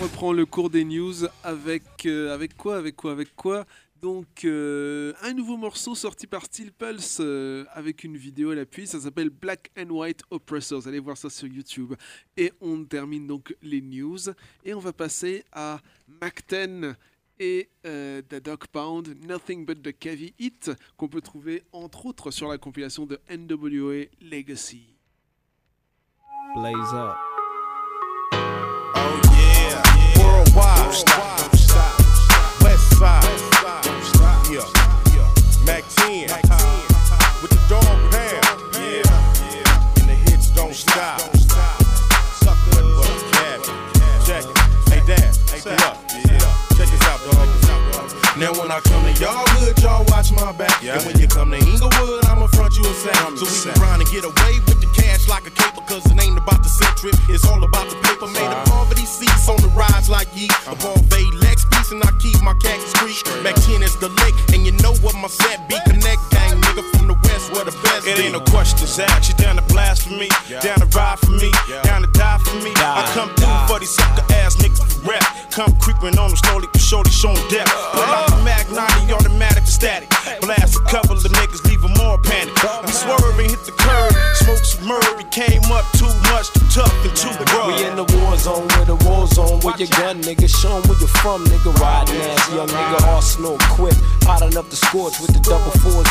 On 0.00 0.02
reprend 0.02 0.32
le 0.32 0.44
cours 0.44 0.70
des 0.70 0.84
news 0.84 1.14
avec, 1.44 1.84
euh, 2.06 2.34
avec 2.34 2.56
quoi 2.56 2.78
Avec 2.78 2.96
quoi 2.96 3.12
Avec 3.12 3.36
quoi? 3.36 3.64
Donc, 4.02 4.44
euh, 4.44 5.12
un 5.22 5.32
nouveau 5.32 5.56
morceau 5.56 5.94
sorti 5.94 6.26
par 6.26 6.44
Steel 6.46 6.72
Pulse 6.72 7.18
euh, 7.20 7.64
avec 7.72 8.02
une 8.02 8.16
vidéo 8.16 8.50
à 8.50 8.56
l'appui. 8.56 8.88
Ça 8.88 8.98
s'appelle 8.98 9.30
Black 9.30 9.70
and 9.78 9.90
White 9.90 10.22
Oppressors. 10.30 10.88
Allez 10.88 10.98
voir 10.98 11.16
ça 11.16 11.30
sur 11.30 11.46
YouTube. 11.46 11.94
Et 12.36 12.52
on 12.60 12.84
termine 12.84 13.28
donc 13.28 13.54
les 13.62 13.80
news. 13.80 14.18
Et 14.64 14.74
on 14.74 14.80
va 14.80 14.92
passer 14.92 15.44
à 15.52 15.80
Mac 16.08 16.42
10 16.48 16.96
et 17.38 17.70
euh, 17.86 18.22
The 18.22 18.42
Dog 18.42 18.66
Pound, 18.72 19.16
Nothing 19.24 19.64
But 19.64 19.80
the 19.80 19.96
Cavi 19.96 20.34
Hit, 20.36 20.72
qu'on 20.96 21.08
peut 21.08 21.20
trouver 21.20 21.62
entre 21.72 22.06
autres 22.06 22.32
sur 22.32 22.48
la 22.48 22.58
compilation 22.58 23.06
de 23.06 23.20
NWA 23.30 24.06
Legacy. 24.20 24.96
Blaze 26.56 26.92
up. 26.92 27.14
Oh 28.96 29.20
yeah, 29.32 29.82
worldwide. 30.16 31.31
Yeah, 34.52 34.60
Mack 35.64 35.82
10 36.04 36.28
with 37.40 37.48
the 37.48 37.60
Dogg 37.72 37.88
Pound. 38.12 38.44
Yeah, 38.76 39.00
and 39.96 40.04
the 40.04 40.16
hits 40.28 40.50
don't 40.50 40.74
stop. 40.74 41.20
Sucker, 42.36 42.60
but 42.76 43.16
cab. 43.32 43.64
Check 44.28 44.44
it. 44.44 44.58
Hey 44.92 45.00
dad, 45.08 45.32
say 45.32 45.72
up. 45.88 45.96
Check 46.76 46.84
this 46.84 47.00
out, 47.08 47.24
dog. 47.32 47.48
Now 48.36 48.52
when 48.60 48.70
I 48.70 48.80
come 48.84 49.02
to 49.08 49.12
y'all 49.22 49.48
hood, 49.56 49.80
y'all 49.80 50.04
watch 50.08 50.32
my 50.32 50.52
back. 50.52 50.84
And 50.84 51.02
when 51.06 51.18
you 51.18 51.28
come 51.28 51.50
to 51.50 51.56
Inglewood, 51.56 52.26
I'ma 52.26 52.46
front 52.48 52.76
you 52.76 52.84
a 52.84 52.92
sack. 52.92 53.16
So 53.38 53.48
we 53.48 53.72
can 53.72 53.80
grind 53.80 54.02
and 54.02 54.10
get 54.10 54.24
away 54.24 54.60
questions. 69.06 69.28
You 69.28 69.34
down 69.44 69.56
to 69.56 69.62
blast 69.62 70.02
for 70.02 70.14
me, 70.14 70.28
down 70.62 70.78
to 70.80 70.86
ride 70.96 71.18
for 71.18 71.32
me, 71.32 71.50
down 71.82 72.02
to 72.02 72.10
die 72.12 72.38
for 72.38 72.56
me. 72.62 72.72
I 72.76 73.08
come 73.14 73.28
through 73.34 73.58
for 73.68 73.80
these 73.80 73.94
sucker 73.94 74.24
ass 74.34 74.56
niggas 74.56 74.80
for 74.80 75.10
rap. 75.10 75.24
Come 75.50 75.74
creeping 75.78 76.18
on 76.18 76.28
them 76.28 76.36
slowly, 76.36 76.66
cause 76.68 76.84
shorty 76.84 77.10
showing 77.10 77.36
depth. 77.48 77.70
Pull 77.92 78.02
out 78.02 78.30
the 78.30 78.42
Mag 78.44 78.70
90, 78.70 79.12
automatic 79.12 79.66
static. 79.66 80.08
Blast 80.40 80.76
a 80.76 80.80
couple 80.88 81.16
of 81.16 81.22
niggas, 81.22 81.64
leave 81.68 81.82
them 81.82 81.92
more 81.98 82.18
panic. 82.18 82.54
We 82.86 82.92
swerve 82.92 83.38
and 83.38 83.50
hit 83.50 83.62
the 83.64 83.72
curb, 83.72 84.12
smoke 84.34 84.64
some 84.64 84.86
murder. 84.88 85.22
Came 85.32 85.64
up 85.72 85.88
too 85.96 86.12
much, 86.28 86.52
too 86.52 86.60
tough 86.68 86.92
and 87.08 87.16
too 87.16 87.32
rough. 87.56 87.72
We 87.72 87.84
in 87.88 87.96
the 87.96 88.04
war 88.04 88.36
zone 88.36 88.68
where 88.76 88.84
the 88.84 88.96
war 89.08 89.26
zone 89.26 89.60
where 89.64 89.76
your 89.80 89.88
gun, 89.96 90.20
nigga. 90.20 90.44
Show 90.44 90.76
where 90.84 91.00
you 91.00 91.08
from, 91.24 91.44
nigga. 91.48 91.72
Riding 91.80 92.20
ass, 92.20 92.52
young 92.52 92.68
nigga, 92.68 93.00
arsenal 93.08 93.56
equipped. 93.56 93.96
Potting 94.20 94.56
up 94.56 94.68
the 94.68 94.76
scorch 94.76 95.16
with 95.20 95.32
the 95.32 95.40
double 95.40 95.72
fours 95.80 96.01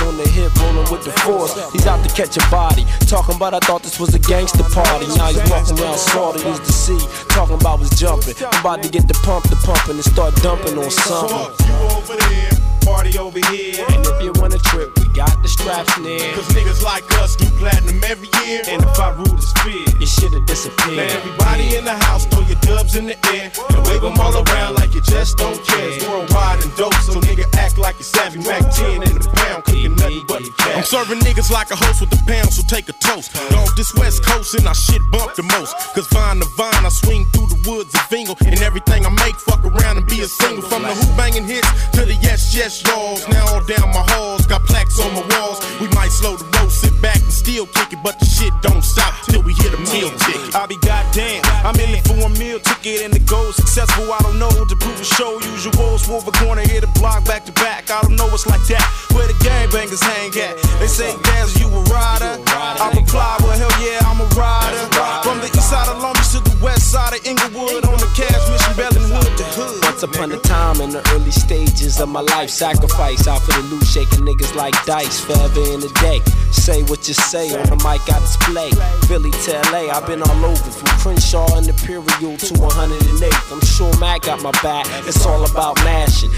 the 1.12 1.20
force. 1.22 1.72
He's 1.72 1.88
out 1.88 2.03
to 2.07 2.14
catch 2.14 2.38
a 2.38 2.43
body. 2.49 2.86
Talking 3.07 3.36
about 3.36 3.53
I 3.53 3.59
thought 3.59 3.84
this 3.84 3.99
was 3.99 4.14
a 4.16 4.20
gangster 4.20 4.64
party. 4.64 5.07
Now 5.16 5.28
he's 5.28 5.49
walking 5.49 5.80
around 5.80 5.97
salty 5.97 6.47
as 6.47 6.59
the 6.59 6.72
sea. 6.72 6.99
Talking 7.30 7.55
about 7.55 7.80
was 7.80 7.91
jumping. 7.99 8.36
I'm 8.41 8.59
about 8.62 8.84
to 8.84 8.89
get 8.89 9.07
the 9.07 9.16
pump, 9.26 9.49
the 9.49 9.55
pumping, 9.57 9.95
and 9.95 10.03
start 10.03 10.36
dumping 10.36 10.78
on 10.78 10.91
something. 10.91 12.51
Party 12.86 13.17
over 13.17 13.39
here. 13.51 13.86
And 13.89 14.05
if 14.05 14.23
you 14.23 14.32
want 14.41 14.53
a 14.53 14.59
trip, 14.59 14.97
we 14.99 15.05
got 15.13 15.34
the 15.41 15.47
straps 15.47 15.97
near. 15.99 16.19
Cause 16.34 16.47
niggas 16.53 16.82
like 16.84 17.03
us 17.19 17.36
do 17.36 17.45
platinum 17.57 18.01
every 18.03 18.29
year. 18.45 18.61
And 18.67 18.84
if 18.84 18.99
I 18.99 19.11
rule 19.15 19.36
this 19.36 19.51
fear, 19.63 19.86
you 19.99 20.07
should've 20.07 20.45
disappeared. 20.45 20.97
Now 20.97 21.17
everybody 21.17 21.75
in 21.75 21.86
the 21.86 21.97
house, 22.05 22.25
throw 22.25 22.41
your 22.41 22.59
dubs 22.61 22.95
in 22.95 23.07
the 23.07 23.17
air 23.34 23.51
and 23.73 23.82
wave 23.88 24.01
them 24.01 24.17
all 24.19 24.34
around 24.34 24.75
like 24.75 24.93
you 24.93 25.01
just 25.01 25.38
don't 25.38 25.59
care. 25.65 25.89
It's 25.91 26.07
worldwide 26.07 26.63
and 26.63 26.73
dope, 26.75 26.93
so 27.05 27.19
nigga 27.21 27.45
act 27.57 27.77
like 27.77 27.97
you 27.97 28.05
savvy. 28.05 28.39
Mack 28.39 28.63
10 28.73 29.03
in 29.03 29.15
the 29.19 29.29
pound, 29.36 29.63
cooking 29.65 29.95
nothing 29.95 30.25
but 30.27 30.41
cash. 30.57 30.77
I'm 30.77 30.84
serving 30.84 31.19
niggas 31.19 31.51
like 31.51 31.71
a 31.71 31.75
host 31.75 32.01
with 32.01 32.09
the 32.09 32.21
pound, 32.27 32.53
so 32.53 32.63
take 32.67 32.88
a 32.89 32.93
toast. 32.93 33.34
Dog, 33.51 33.69
this 33.75 33.93
West 33.95 34.23
Coast 34.23 34.55
and 34.55 34.67
I 34.67 34.73
shit 34.73 35.01
bump 35.11 35.36
the 35.36 35.43
most. 35.43 35.75
Cause 35.93 36.07
vine 36.07 36.39
to 36.39 36.47
vine, 36.57 36.86
I 36.86 36.89
swing 36.89 37.25
through 37.34 37.47
the 37.47 37.59
woods 37.69 37.93
of 37.93 38.01
Vingle. 38.09 38.38
And 38.45 38.61
everything 38.61 39.05
I 39.05 39.09
make, 39.09 39.36
fuck 39.36 39.63
around 39.65 39.97
and 39.97 40.07
be 40.07 40.21
a 40.21 40.27
single. 40.27 40.63
From 40.69 40.84
the 40.84 40.93
hoop 40.93 41.17
banging 41.17 41.45
hits 41.45 41.67
to 41.91 42.05
the 42.05 42.15
yes, 42.21 42.55
yes, 42.55 42.70
y'alls. 42.80 43.28
Now 43.28 43.43
all 43.51 43.63
down 43.67 43.91
my 43.91 44.05
halls, 44.15 44.47
got 44.47 44.63
plaques 44.63 44.99
on 44.99 45.11
my 45.11 45.26
walls. 45.36 45.59
We 45.84 45.88
might 45.91 46.11
slow 46.11 46.38
the 46.39 46.47
road, 46.55 46.72
sit 46.72 46.95
back 47.01 47.19
and 47.19 47.34
still 47.34 47.67
kick 47.67 47.91
it, 47.91 47.99
but 48.03 48.15
the 48.19 48.26
shit 48.26 48.53
don't 48.61 48.84
stop 48.84 49.11
till 49.28 49.43
we 49.43 49.51
hit 49.59 49.76
a 49.76 49.82
meal 49.91 50.11
ticket. 50.24 50.55
I 50.55 50.65
be 50.67 50.78
goddamn, 50.80 51.43
I'm 51.67 51.76
in 51.76 51.91
it 51.91 52.07
for 52.07 52.15
a 52.15 52.32
meal 52.39 52.59
ticket 52.59 53.03
and 53.03 53.11
the 53.11 53.19
goal 53.28 53.51
successful. 53.51 54.07
I 54.13 54.19
don't 54.24 54.39
know 54.39 54.51
to 54.51 54.76
prove 54.80 54.99
a 54.99 55.03
show. 55.03 55.39
Usual 55.51 55.97
swerve 55.99 56.28
a 56.28 56.32
corner, 56.39 56.61
hit 56.61 56.84
a 56.84 56.91
block 56.95 57.26
back 57.26 57.45
to 57.45 57.53
back. 57.59 57.91
I 57.91 58.01
don't 58.01 58.15
know 58.15 58.28
what's 58.32 58.47
like 58.47 58.63
that. 58.72 58.86
Where 59.11 59.28
the 59.28 59.36
gangbangers 59.43 60.03
hang 60.03 60.32
at. 60.39 60.55
They 60.80 60.88
say, 60.88 61.11
Daz, 61.24 61.59
you 61.59 61.67
a 61.67 61.82
rider. 61.91 62.39
I 62.47 62.88
reply, 62.95 63.36
well, 63.43 63.57
hell 63.57 63.76
yeah, 63.84 63.99
I'm 64.07 64.22
a 64.22 64.28
rider. 64.38 64.84
From 65.28 65.39
the 65.43 65.49
east 65.51 65.69
side 65.69 65.89
of 65.89 66.01
Long 66.01 66.13
Beach 66.13 66.32
to 66.32 66.39
the 66.39 66.57
west 66.63 66.91
side 66.91 67.13
of 67.13 67.26
Inglewood 67.26 67.84
on 67.84 67.97
the 67.99 68.09
cash 68.15 68.41
mission, 68.47 68.74
Bellin 68.78 69.03
Hood 69.09 69.38
to 69.38 69.43
hood. 69.57 69.80
Once 70.02 70.16
upon 70.16 70.32
a 70.32 70.38
time 70.39 70.82
in 70.82 70.89
the 70.89 71.02
early 71.14 71.30
stages 71.30 71.99
of 71.99 72.10
my 72.10 72.22
life, 72.22 72.49
sacrifice 72.49 73.28
out 73.28 73.39
for 73.41 73.52
the 73.54 73.62
loot, 73.70 73.86
shaking 73.86 74.26
niggas 74.26 74.56
like 74.56 74.74
dice, 74.84 75.20
forever 75.22 75.62
in 75.62 75.84
a 75.84 75.93
day. 76.02 76.20
Say 76.49 76.82
what 76.89 77.08
you 77.08 77.14
say 77.14 77.54
on 77.54 77.70
the 77.70 77.78
mic, 77.86 78.02
I 78.10 78.18
display. 78.18 78.72
Philly 79.06 79.30
to 79.30 79.52
LA, 79.70 79.93
I've 79.93 80.08
been 80.08 80.24
all 80.24 80.45
over 80.45 80.72
from 80.72 80.89
Crenshaw 80.97 81.45
and 81.56 81.68
Imperial 81.70 82.34
to 82.34 82.54
108. 82.58 83.34
I'm 83.52 83.62
sure 83.62 83.93
Mac 83.99 84.24
got 84.24 84.41
my 84.41 84.49
back. 84.66 84.88
It's 85.06 85.24
all 85.24 85.45
about 85.45 85.76
mashing, 85.86 86.32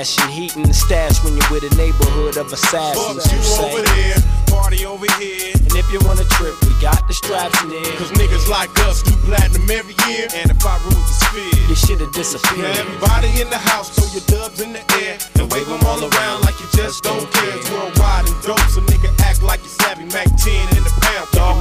cash 0.00 0.16
and 0.24 0.32
heating 0.32 0.62
the 0.62 0.72
stash 0.72 1.22
when 1.22 1.36
you're 1.36 1.50
with 1.52 1.60
a 1.60 1.72
neighborhood 1.76 2.36
of 2.38 2.50
assassins. 2.52 3.20
Fuck 3.20 3.32
You 3.32 3.36
you 3.36 3.44
say, 3.44 3.68
over 3.68 3.82
there, 3.84 4.16
party 4.48 4.80
over 4.88 5.08
here. 5.20 5.52
and 5.52 5.76
if 5.76 5.84
you 5.92 6.00
want 6.08 6.20
a 6.20 6.28
trip, 6.40 6.56
we 6.64 6.72
got 6.80 7.04
the 7.06 7.12
straps 7.12 7.60
near. 7.68 7.84
Cause 8.00 8.08
niggas 8.16 8.48
like 8.48 8.72
us 8.88 9.02
do 9.02 9.12
platinum 9.28 9.68
every 9.68 9.92
year. 10.08 10.24
And 10.32 10.48
if 10.50 10.64
I 10.64 10.80
rule 10.88 11.04
the 11.04 11.16
sphere, 11.28 11.52
you 11.68 11.76
should 11.76 12.00
have 12.00 12.12
now 12.16 12.72
everybody 12.80 13.28
in 13.44 13.50
the 13.50 13.60
house, 13.60 13.92
throw 13.92 14.08
your 14.16 14.24
dubs 14.24 14.60
in 14.64 14.72
the 14.72 14.80
air 15.04 15.18
and 15.36 15.52
wave 15.52 15.68
them 15.68 15.84
all 15.84 16.00
around 16.00 16.48
like 16.48 16.56
you 16.60 16.68
just 16.72 17.04
don't 17.04 17.28
care. 17.36 17.56
It's 17.60 17.68
worldwide 17.70 18.24
and 18.24 18.40
dope, 18.40 18.64
so 18.72 18.80
nigga 18.88 19.12
act 19.28 19.42
like 19.42 19.60
you're 19.60 19.76
savvy. 19.84 20.08
Mack 20.16 20.32
10 20.40 20.80
in 20.80 20.82
the 20.84 20.92
pound, 21.04 21.28
dog. 21.36 21.60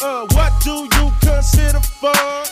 Uh, 0.00 0.26
what 0.32 0.52
do 0.64 0.88
you 0.96 1.12
consider 1.20 1.80
fun? 2.00 2.43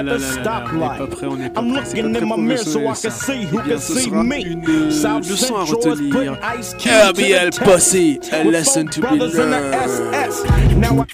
at 0.00 0.06
the 0.06 0.18
stoplight. 0.18 1.56
I'm 1.56 1.68
looking 1.70 2.14
in 2.14 2.28
my 2.28 2.36
mirror 2.36 2.58
so 2.58 2.86
I 2.88 2.94
can 2.94 3.10
see 3.10 3.44
who 3.44 3.58
can 3.62 3.78
see 3.78 4.10
me. 4.10 4.90
South 4.90 5.24
Central 5.24 5.92
is 5.92 6.00
putting 6.12 6.36
ice 6.42 6.74
cubes 6.74 7.18
in 7.18 7.30
the 7.30 7.50
test. 7.52 8.44
With 8.44 8.66
four 8.66 9.00
brothers 9.00 9.38
in 9.38 9.50
the 9.50 9.56
SS. 9.56 10.44
Now 10.76 11.00
I... 11.00 11.06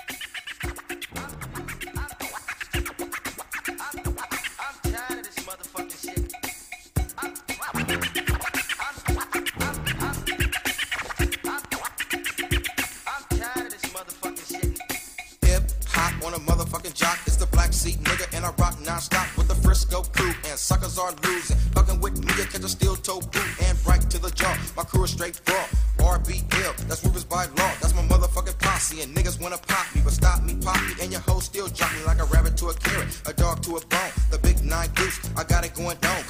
Are 20.99 21.13
losing. 21.25 21.59
Fucking 21.77 22.01
with 22.01 22.17
me, 22.25 22.33
you 22.39 22.45
catch 22.49 22.65
a 22.65 22.69
steel 22.69 22.97
toe 22.97 23.21
boot 23.21 23.45
and 23.63 23.77
right 23.87 24.01
to 24.09 24.19
the 24.19 24.31
jaw. 24.31 24.57
My 24.79 24.83
crew 24.83 25.05
is 25.05 25.11
straight 25.11 25.39
raw. 25.47 25.67
RBL, 26.17 26.89
that's 26.89 27.05
Ruthless 27.05 27.25
by 27.25 27.45
law. 27.45 27.73
That's 27.83 27.95
my 27.95 28.01
motherfucking 28.01 28.59
posse. 28.59 29.03
And 29.03 29.15
niggas 29.15 29.39
wanna 29.39 29.59
pop 29.59 29.85
me, 29.95 30.01
but 30.03 30.15
stop 30.15 30.43
me, 30.43 30.57
pop 30.57 30.81
me, 30.81 30.95
and 31.03 31.13
your 31.13 31.21
hoe 31.21 31.41
still 31.41 31.69
drop 31.69 31.93
me 31.93 32.03
like 32.07 32.19
a 32.19 32.25
rabbit 32.25 32.57
to 32.59 32.69
a 32.69 32.75
carrot, 32.75 33.09
a 33.27 33.35
dog 33.35 33.61
to 33.65 33.77
a 33.77 33.81
bone. 33.87 34.13
The 34.31 34.39
big 34.39 34.65
nine 34.65 34.89
goose, 34.95 35.21
I 35.37 35.45
got 35.45 35.67
it 35.67 35.75
going 35.75 35.99
down. 35.99 36.25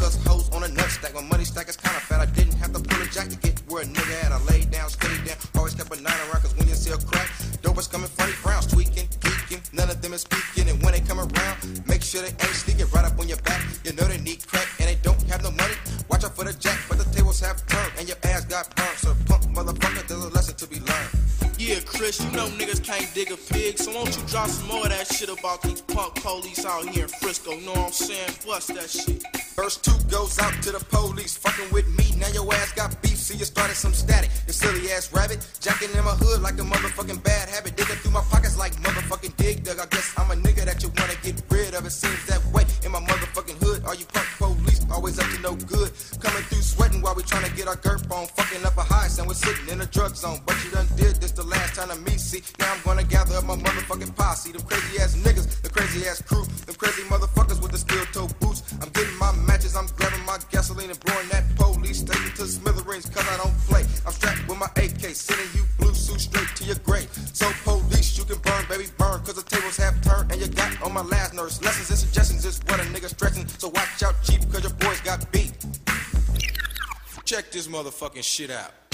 Here 26.89 27.05
in 27.05 27.09
Frisco? 27.09 27.59
Know 27.61 27.73
what 27.73 27.87
I'm 27.87 27.93
saying? 27.93 28.31
Bust 28.47 28.75
that 28.75 28.91
shit. 28.91 29.23
Verse 29.55 29.77
2 29.79 29.93
goes 30.11 30.39
out 30.39 30.53
to 30.63 30.73
the 30.73 30.85
police, 30.91 31.37
fucking 31.37 31.73
with 31.73 31.87
me. 31.97 32.17
Now 32.19 32.29
your 32.29 32.53
ass 32.55 32.73
got 32.73 33.01
beef, 33.03 33.17
see 33.17 33.37
you 33.37 33.45
started 33.45 33.77
some 33.77 33.93
static. 33.93 34.31
Motherfucking 78.07 78.23
shit 78.23 78.51
out. 78.51 78.86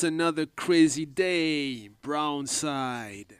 It's 0.00 0.04
another 0.06 0.46
crazy 0.46 1.04
day. 1.04 1.88
Brownside. 1.88 3.36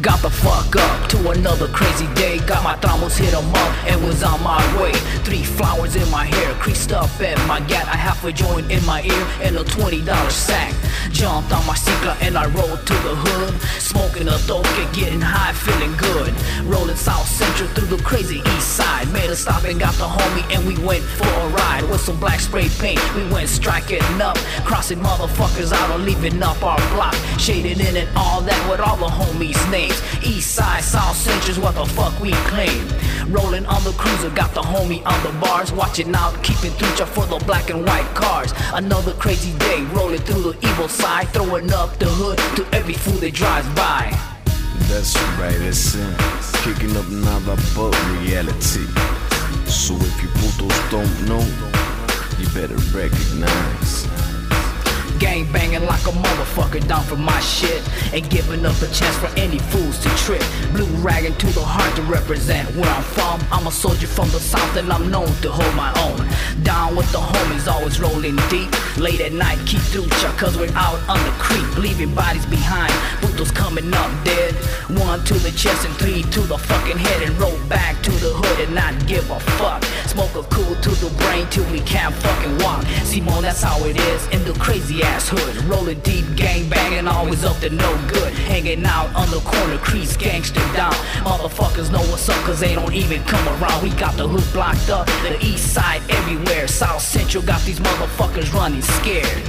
Got 0.00 0.22
the 0.22 0.30
fuck 0.30 0.76
up 0.76 1.08
to 1.08 1.30
another 1.30 1.66
crazy 1.66 2.06
day. 2.14 2.38
Got 2.46 2.62
my 2.62 2.76
tramos 2.76 3.18
hit 3.18 3.34
'em 3.34 3.52
up 3.52 3.86
and 3.88 4.04
was 4.06 4.22
on 4.22 4.40
my 4.44 4.62
way. 4.80 4.92
Three 5.24 5.42
flowers 5.42 5.96
in 5.96 6.08
my 6.12 6.26
hair, 6.26 6.54
creased 6.60 6.92
up 6.92 7.10
at 7.20 7.44
my 7.48 7.58
gat. 7.66 7.88
I 7.88 7.96
half 7.96 8.22
a 8.24 8.30
joint 8.30 8.70
in 8.70 8.86
my 8.86 9.02
ear 9.02 9.26
and 9.42 9.56
a 9.56 9.64
$20 9.64 10.30
sack. 10.30 10.72
Jumped 11.10 11.52
on 11.52 11.66
my 11.66 11.74
Cicla 11.74 12.16
and 12.20 12.36
I 12.36 12.46
rolled 12.46 12.86
to 12.86 12.94
the 13.06 13.14
hood. 13.14 13.54
Smoking 13.80 14.28
a 14.28 14.38
dope 14.46 14.66
and 14.66 14.94
getting 14.94 15.20
high, 15.20 15.52
feeling 15.52 15.96
good. 15.96 16.34
Rolling 16.64 16.96
South 16.96 17.26
Central 17.26 17.68
through 17.70 17.96
the 17.96 18.02
crazy 18.02 18.42
east 18.56 18.76
side. 18.76 19.10
Made 19.12 19.30
a 19.30 19.36
stop 19.36 19.64
and 19.64 19.78
got 19.78 19.94
the 19.94 20.04
homie 20.04 20.44
and 20.54 20.66
we 20.66 20.76
went 20.84 21.04
for 21.04 21.26
a 21.26 21.48
ride. 21.48 21.84
With 21.90 22.00
some 22.00 22.18
black 22.18 22.40
spray 22.40 22.68
paint, 22.78 23.00
we 23.14 23.26
went 23.30 23.48
striking 23.48 24.02
up. 24.20 24.36
Crossing 24.64 25.00
motherfuckers 25.00 25.72
out 25.72 25.90
and 25.90 26.04
leaving 26.04 26.42
up 26.42 26.62
our 26.62 26.78
block. 26.94 27.14
Shaded 27.38 27.80
in 27.80 27.96
and 27.96 28.08
all 28.16 28.40
that 28.42 28.70
with 28.70 28.80
all 28.80 28.96
the 28.96 29.06
homies' 29.06 29.70
names. 29.70 30.00
East 30.22 30.54
side, 30.54 30.82
South 30.82 31.16
Central's 31.16 31.58
what 31.58 31.74
the 31.74 31.86
fuck 31.86 32.18
we 32.20 32.32
claim. 32.50 32.86
Rolling 33.28 33.66
on 33.66 33.82
the 33.82 33.90
cruiser, 33.98 34.30
got 34.30 34.54
the 34.54 34.62
homie 34.62 35.04
on 35.04 35.22
the 35.24 35.32
bars. 35.40 35.72
Watching 35.72 36.14
out, 36.14 36.40
keeping 36.44 36.70
through 36.72 37.06
for 37.06 37.26
the 37.26 37.44
black 37.44 37.70
and 37.70 37.84
white 37.84 38.06
cars. 38.14 38.52
Another 38.72 39.12
crazy 39.14 39.56
day, 39.58 39.82
rolling 39.92 40.20
through 40.20 40.52
the 40.52 40.68
evil 40.68 40.88
side. 40.88 41.28
Throwing 41.30 41.72
up 41.72 41.98
the 41.98 42.06
hood 42.06 42.38
to 42.56 42.66
every 42.74 42.94
fool 42.94 43.18
that 43.18 43.34
drives 43.34 43.68
by. 43.74 44.16
That's 44.88 45.16
right, 45.38 45.58
that's 45.58 45.96
it. 45.96 46.16
Kicking 46.62 46.96
up 46.96 47.06
another 47.08 47.56
but 47.74 47.90
reality. 48.20 48.86
So 49.66 49.94
if 49.96 50.22
you 50.22 50.28
putos 50.38 50.90
don't 50.90 51.26
know, 51.26 51.42
you 52.38 52.46
better 52.54 52.76
recognize. 52.96 54.25
Gang 55.18 55.50
banging 55.50 55.86
like 55.86 56.02
a 56.06 56.12
motherfucker 56.12 56.86
down 56.86 57.02
for 57.04 57.16
my 57.16 57.40
shit. 57.40 57.82
Ain't 58.12 58.28
giving 58.28 58.66
up 58.66 58.76
a 58.82 58.86
chance 58.88 59.16
for 59.16 59.28
any 59.38 59.58
fools 59.58 59.98
to 60.00 60.08
trip. 60.10 60.42
Blue 60.72 60.84
ragging 61.00 61.34
to 61.36 61.46
the 61.46 61.64
heart 61.64 61.94
to 61.96 62.02
represent 62.02 62.68
where 62.76 62.90
I'm 62.90 63.02
from. 63.02 63.40
I'm 63.50 63.66
a 63.66 63.72
soldier 63.72 64.06
from 64.06 64.28
the 64.30 64.40
south 64.40 64.76
and 64.76 64.92
I'm 64.92 65.10
known 65.10 65.32
to 65.40 65.50
hold 65.50 65.74
my 65.74 65.90
own. 66.04 66.20
Down 66.62 66.96
with 66.96 67.10
the 67.12 67.18
homies, 67.18 67.66
always 67.70 67.98
rolling 67.98 68.36
deep. 68.50 68.70
Late 68.98 69.20
at 69.20 69.32
night, 69.32 69.58
keep 69.66 69.80
through 69.80 70.08
chuck, 70.20 70.36
cause 70.36 70.56
we're 70.56 70.74
out 70.74 71.00
on 71.08 71.18
the 71.24 71.32
creek. 71.38 71.66
Leaving 71.78 72.14
bodies 72.14 72.46
behind, 72.46 72.92
Putos 73.22 73.54
coming 73.54 73.92
up 73.94 74.10
dead. 74.24 74.54
One 75.00 75.24
to 75.24 75.34
the 75.34 75.50
chest 75.52 75.86
and 75.86 75.94
three 75.96 76.22
to 76.24 76.40
the 76.40 76.58
fucking 76.58 76.98
head. 76.98 77.22
And 77.22 77.38
roll 77.38 77.58
back 77.68 78.02
to 78.02 78.10
the 78.10 78.32
hood 78.32 78.66
and 78.66 78.74
not 78.74 79.06
give 79.06 79.30
a 79.30 79.40
fuck. 79.56 79.82
Smoke 80.06 80.34
a 80.36 80.42
cool 80.48 80.74
to 80.76 80.90
the 80.90 81.10
brain 81.24 81.46
till 81.50 81.64
we 81.72 81.80
can't 81.80 82.14
fucking 82.14 82.58
walk. 82.58 82.84
Simone, 83.04 83.42
that's 83.42 83.62
how 83.62 83.78
it 83.84 83.96
is 83.96 84.28
in 84.28 84.44
the 84.44 84.52
crazy 84.58 85.02
ass 85.12 85.28
hood. 85.28 85.54
Rolling 85.64 86.00
deep, 86.00 86.24
gang 86.36 86.68
banging, 86.68 87.06
always 87.08 87.44
up 87.44 87.58
to 87.60 87.70
no 87.70 87.90
good. 88.08 88.32
Hanging 88.32 88.84
out 88.84 89.14
on 89.14 89.30
the 89.30 89.40
corner, 89.40 89.78
crease 89.78 90.16
gangster 90.16 90.60
down. 90.72 90.92
Motherfuckers 91.24 91.90
know 91.90 92.04
what's 92.10 92.28
up, 92.28 92.40
cause 92.44 92.60
they 92.60 92.74
don't 92.74 92.94
even 92.94 93.22
come 93.24 93.46
around. 93.56 93.82
We 93.82 93.90
got 93.90 94.16
the 94.16 94.26
hood 94.28 94.46
blocked 94.52 94.90
up, 94.90 95.06
the 95.22 95.38
east 95.40 95.72
side 95.74 96.02
everywhere. 96.08 96.66
South 96.68 97.02
Central 97.02 97.42
got 97.42 97.60
these 97.62 97.80
motherfuckers 97.80 98.52
running 98.52 98.82
scared. 98.82 99.42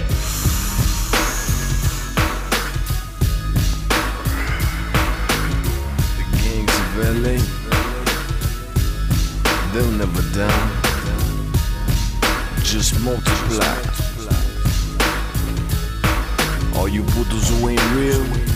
The 6.17 6.25
gangs 6.41 6.75
of 6.83 6.89
LA, 7.23 7.37
they'll 9.73 9.91
never 9.91 10.23
die. 10.33 10.83
Just 12.63 12.99
multiply. 12.99 14.16
All 16.77 16.87
you 16.87 17.01
putos 17.01 17.49
who 17.49 17.69
ain't 17.69 17.81
real, 17.95 18.46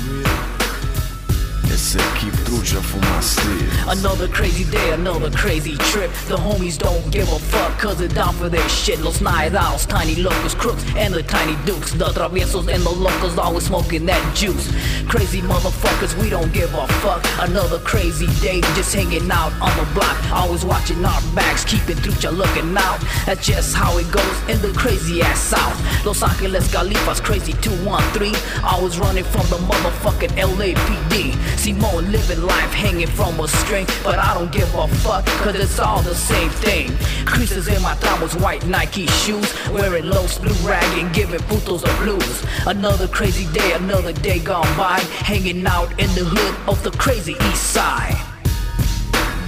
aqui 1.71 2.29
truja 2.45 2.81
fumar 2.81 3.21
still. 3.21 3.89
Another 3.89 4.27
crazy 4.27 4.65
day, 4.65 4.91
another 4.91 5.31
crazy 5.31 5.77
trip. 5.91 6.11
The 6.27 6.35
homies 6.35 6.77
don't 6.77 7.09
give 7.11 7.31
a 7.31 7.39
fuck, 7.39 7.77
cause 7.79 7.97
they're 7.99 8.07
down 8.07 8.33
for 8.33 8.49
their 8.49 8.67
shit. 8.67 8.99
Los 8.99 9.21
owls, 9.21 9.85
tiny 9.85 10.15
locals, 10.15 10.55
crooks, 10.55 10.83
and 10.95 11.13
the 11.13 11.23
tiny 11.23 11.55
dukes. 11.65 11.93
The 11.93 12.05
traviesos 12.05 12.67
and 12.73 12.83
the 12.83 12.89
locals 12.89 13.37
always 13.37 13.65
smoking 13.65 14.05
that 14.07 14.35
juice. 14.35 14.71
Crazy 15.07 15.41
motherfuckers, 15.41 16.13
we 16.21 16.29
don't 16.29 16.51
give 16.53 16.73
a 16.73 16.87
fuck. 17.01 17.23
Another 17.39 17.79
crazy 17.79 18.27
day, 18.41 18.61
just 18.75 18.93
hanging 18.93 19.29
out 19.31 19.53
on 19.61 19.75
the 19.77 19.87
block. 19.93 20.17
Always 20.31 20.65
watching 20.65 21.03
our 21.05 21.21
backs, 21.35 21.63
keeping 21.63 21.97
trucha 21.97 22.35
looking 22.35 22.75
out. 22.77 22.99
That's 23.25 23.45
just 23.45 23.75
how 23.75 23.97
it 23.97 24.11
goes 24.11 24.37
in 24.49 24.61
the 24.61 24.73
crazy 24.77 25.21
ass 25.21 25.39
south. 25.39 26.05
Los 26.05 26.21
Angeles 26.23 26.67
Califas, 26.73 27.21
crazy 27.23 27.53
213. 27.61 28.35
Always 28.63 28.99
running 28.99 29.23
from 29.23 29.47
the 29.47 29.57
motherfucking 29.69 30.35
LAPD. 30.37 31.35
Simone 31.61 32.11
living 32.11 32.41
life 32.41 32.73
hanging 32.73 33.05
from 33.05 33.39
a 33.39 33.47
string, 33.47 33.85
but 34.03 34.17
I 34.17 34.33
don't 34.33 34.51
give 34.51 34.73
a 34.73 34.87
fuck, 34.87 35.23
cause 35.43 35.53
it's 35.53 35.77
all 35.77 36.01
the 36.01 36.15
same 36.15 36.49
thing. 36.49 36.89
Creases 37.27 37.67
in 37.67 37.79
my 37.83 37.93
tramos, 37.97 38.33
white 38.41 38.65
Nike 38.65 39.05
shoes, 39.21 39.47
wearing 39.69 40.05
low 40.05 40.25
blue 40.41 40.67
rag 40.67 40.97
and 40.97 41.13
giving 41.13 41.39
putos 41.41 41.81
the 41.81 41.93
blues. 42.03 42.43
Another 42.65 43.07
crazy 43.07 43.45
day, 43.53 43.73
another 43.73 44.11
day 44.11 44.39
gone 44.39 44.75
by, 44.75 45.01
hanging 45.29 45.67
out 45.67 45.91
in 45.99 46.09
the 46.15 46.25
hood 46.25 46.55
of 46.67 46.81
the 46.81 46.89
crazy 46.97 47.33
east 47.33 47.71
side. 47.71 48.17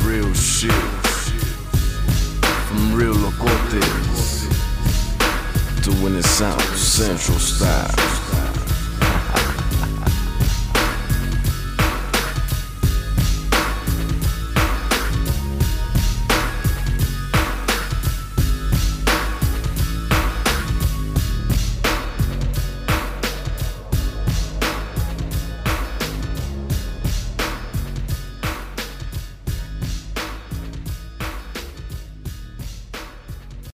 Real 0.03 0.31
shit. 0.35 0.71
From 2.67 2.93
real 2.93 3.13
locotes 3.13 4.03
when 6.03 6.15
it's 6.17 6.29
South 6.29 6.77
Central 6.77 7.39
style. 7.39 8.22